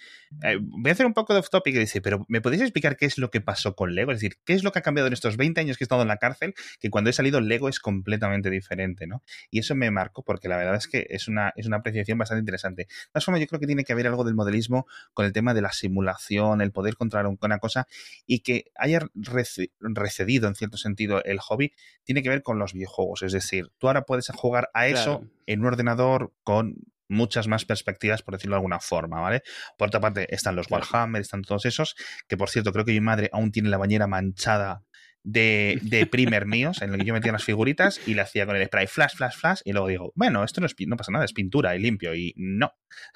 eh, 0.44 0.58
voy 0.60 0.90
a 0.90 0.94
hacer 0.94 1.06
un 1.06 1.14
poco 1.14 1.34
de 1.34 1.40
off 1.40 1.50
topic 1.50 1.76
y 1.76 1.80
dice, 1.80 2.02
pero 2.02 2.26
¿me 2.28 2.42
podéis 2.42 2.64
explicar 2.64 2.98
qué 2.98 3.06
es 3.06 3.18
lo 3.18 3.30
que 3.30 3.42
pasó 3.42 3.76
con 3.76 3.94
Lego? 3.94 4.12
Es 4.12 4.20
decir, 4.20 4.38
¿qué 4.44 4.54
es 4.54 4.64
lo 4.64 4.72
que 4.72 4.80
ha 4.80 4.82
cambiado 4.82 5.08
en 5.08 5.14
estos 5.14 5.38
20 5.38 5.62
años 5.62 5.78
que 5.78 5.84
he 5.84 5.86
estado 5.86 6.02
en 6.02 6.08
la 6.08 6.18
cárcel? 6.18 6.56
Que 6.80 6.90
cuando 6.90 7.10
he 7.10 7.14
salido 7.14 7.42
Lego 7.42 7.70
es 7.70 7.80
completamente 7.80 8.50
diferente, 8.50 9.08
¿no? 9.08 9.24
Y 9.52 9.60
eso 9.60 9.76
me 9.76 9.92
marcó 9.92 10.24
porque 10.24 10.50
la 10.50 10.58
verdad 10.58 10.76
es 10.76 10.88
que 10.88 11.06
es 11.10 11.28
una, 11.28 11.54
es 11.56 11.68
una 11.68 11.78
apreciación 11.78 12.18
bastante 12.18 12.40
interesante. 12.40 12.84
De 12.84 12.88
todas 13.14 13.26
formas, 13.26 13.42
yo 13.42 13.48
creo 13.48 13.60
que 13.60 13.68
tiene 13.68 13.84
que 13.84 13.94
haber 13.94 14.08
algo 14.08 14.24
del 14.24 14.36
modelismo 14.36 14.88
con 15.14 15.26
el 15.26 15.34
tema 15.34 15.54
de 15.54 15.62
la 15.62 15.72
simulación, 15.72 16.62
el 16.62 16.72
poder 16.72 16.96
controlar 16.96 17.28
una 17.40 17.60
cosa 17.60 17.88
y 18.26 18.40
que 18.40 18.72
haya 18.76 19.00
recedido 19.14 20.48
en 20.48 20.56
cierto 20.56 20.78
sentido 20.78 21.24
el 21.24 21.40
hobby, 21.40 21.74
tiene 22.04 22.24
que 22.24 22.30
ver 22.30 22.42
con 22.42 22.58
los 22.60 22.74
videojuegos. 22.74 23.22
Es 23.22 23.32
decir, 23.32 23.72
tú 23.78 23.88
ahora 23.88 24.04
puedes 24.04 24.28
jugar 24.30 24.70
a 24.74 24.88
eso 24.88 25.24
en 25.50 25.62
un 25.62 25.66
ordenador 25.66 26.34
con 26.44 26.76
muchas 27.10 27.48
más 27.48 27.66
perspectivas, 27.66 28.22
por 28.22 28.36
decirlo 28.36 28.56
de 28.56 28.60
alguna 28.60 28.80
forma, 28.80 29.20
¿vale? 29.20 29.42
Por 29.78 29.88
otra 29.88 30.00
parte, 30.00 30.34
están 30.34 30.56
los 30.56 30.70
Warhammer, 30.70 31.22
están 31.22 31.42
todos 31.42 31.66
esos, 31.66 31.96
que 32.28 32.38
por 32.38 32.50
cierto, 32.50 32.72
creo 32.72 32.86
que 32.86 32.92
mi 32.92 33.02
madre 33.02 33.30
aún 33.34 33.52
tiene 33.52 33.70
la 33.70 33.78
bañera 33.78 34.06
manchada 34.06 34.84
de, 35.24 35.80
de 35.82 36.06
primer 36.06 36.46
míos, 36.46 36.84
en 36.84 36.94
el 36.94 37.00
que 37.00 37.06
yo 37.06 37.14
metía 37.14 37.32
las 37.32 37.44
figuritas 37.44 38.00
y 38.06 38.14
le 38.14 38.22
hacía 38.22 38.46
con 38.46 38.56
el 38.56 38.66
spray 38.68 38.86
flash, 38.86 39.16
flash, 39.16 39.36
flash, 39.36 39.62
y 39.66 39.72
luego 39.72 39.88
digo, 39.88 40.12
bueno, 40.16 40.44
esto 40.44 40.62
no, 40.62 40.68
es, 40.68 40.76
no 40.86 40.98
pasa 40.98 41.12
nada, 41.12 41.26
es 41.26 41.34
pintura 41.34 41.76
y 41.76 41.80
limpio, 41.80 42.14
y 42.14 42.34
no. 42.38 42.72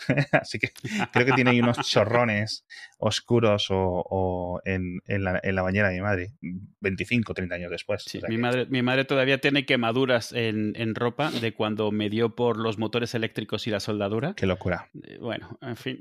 Así 0.32 0.60
que 0.60 0.72
creo 1.12 1.26
que 1.26 1.34
tiene 1.34 1.52
ahí 1.52 1.60
unos 1.60 1.78
chorrones 1.88 2.66
oscuros 2.98 3.68
o, 3.70 4.62
en, 4.66 5.02
la, 5.08 5.62
bañera 5.62 5.90
de 5.90 5.96
mi 5.96 6.02
madre, 6.02 6.34
25, 6.82 7.34
30 7.34 7.56
años 7.56 7.72
después. 7.72 8.06
mi, 8.28 8.38
madre, 8.38 8.66
mi 8.68 8.82
madre 8.82 9.06
todavía 9.06 9.40
tiene 9.40 9.66
quemaduras 9.66 10.32
en, 10.34 10.96
ropa 10.96 11.32
de 11.32 11.54
cuando 11.54 11.92
me 11.92 12.10
dio 12.10 12.36
por 12.36 12.58
los 12.58 12.78
motores 12.78 13.16
eléctricos 13.16 13.68
y 13.68 13.72
la 13.72 13.80
soldadura. 13.80 14.34
Qué 14.36 14.46
locura. 14.46 14.90
Eh, 15.04 15.18
bueno, 15.20 15.58
en 15.62 15.76
fin. 15.76 15.98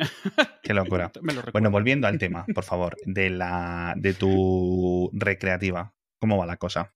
Qué 0.63 0.75
locura. 0.75 1.11
bueno, 1.53 1.71
volviendo 1.71 2.07
al 2.07 2.19
tema, 2.19 2.45
por 2.55 2.65
favor, 2.65 2.97
de, 3.05 3.31
la, 3.31 3.95
de 3.97 4.15
tu 4.15 5.11
recreativa. 5.13 5.95
¿Cómo 6.19 6.39
va 6.39 6.47
la 6.47 6.57
cosa? 6.57 6.93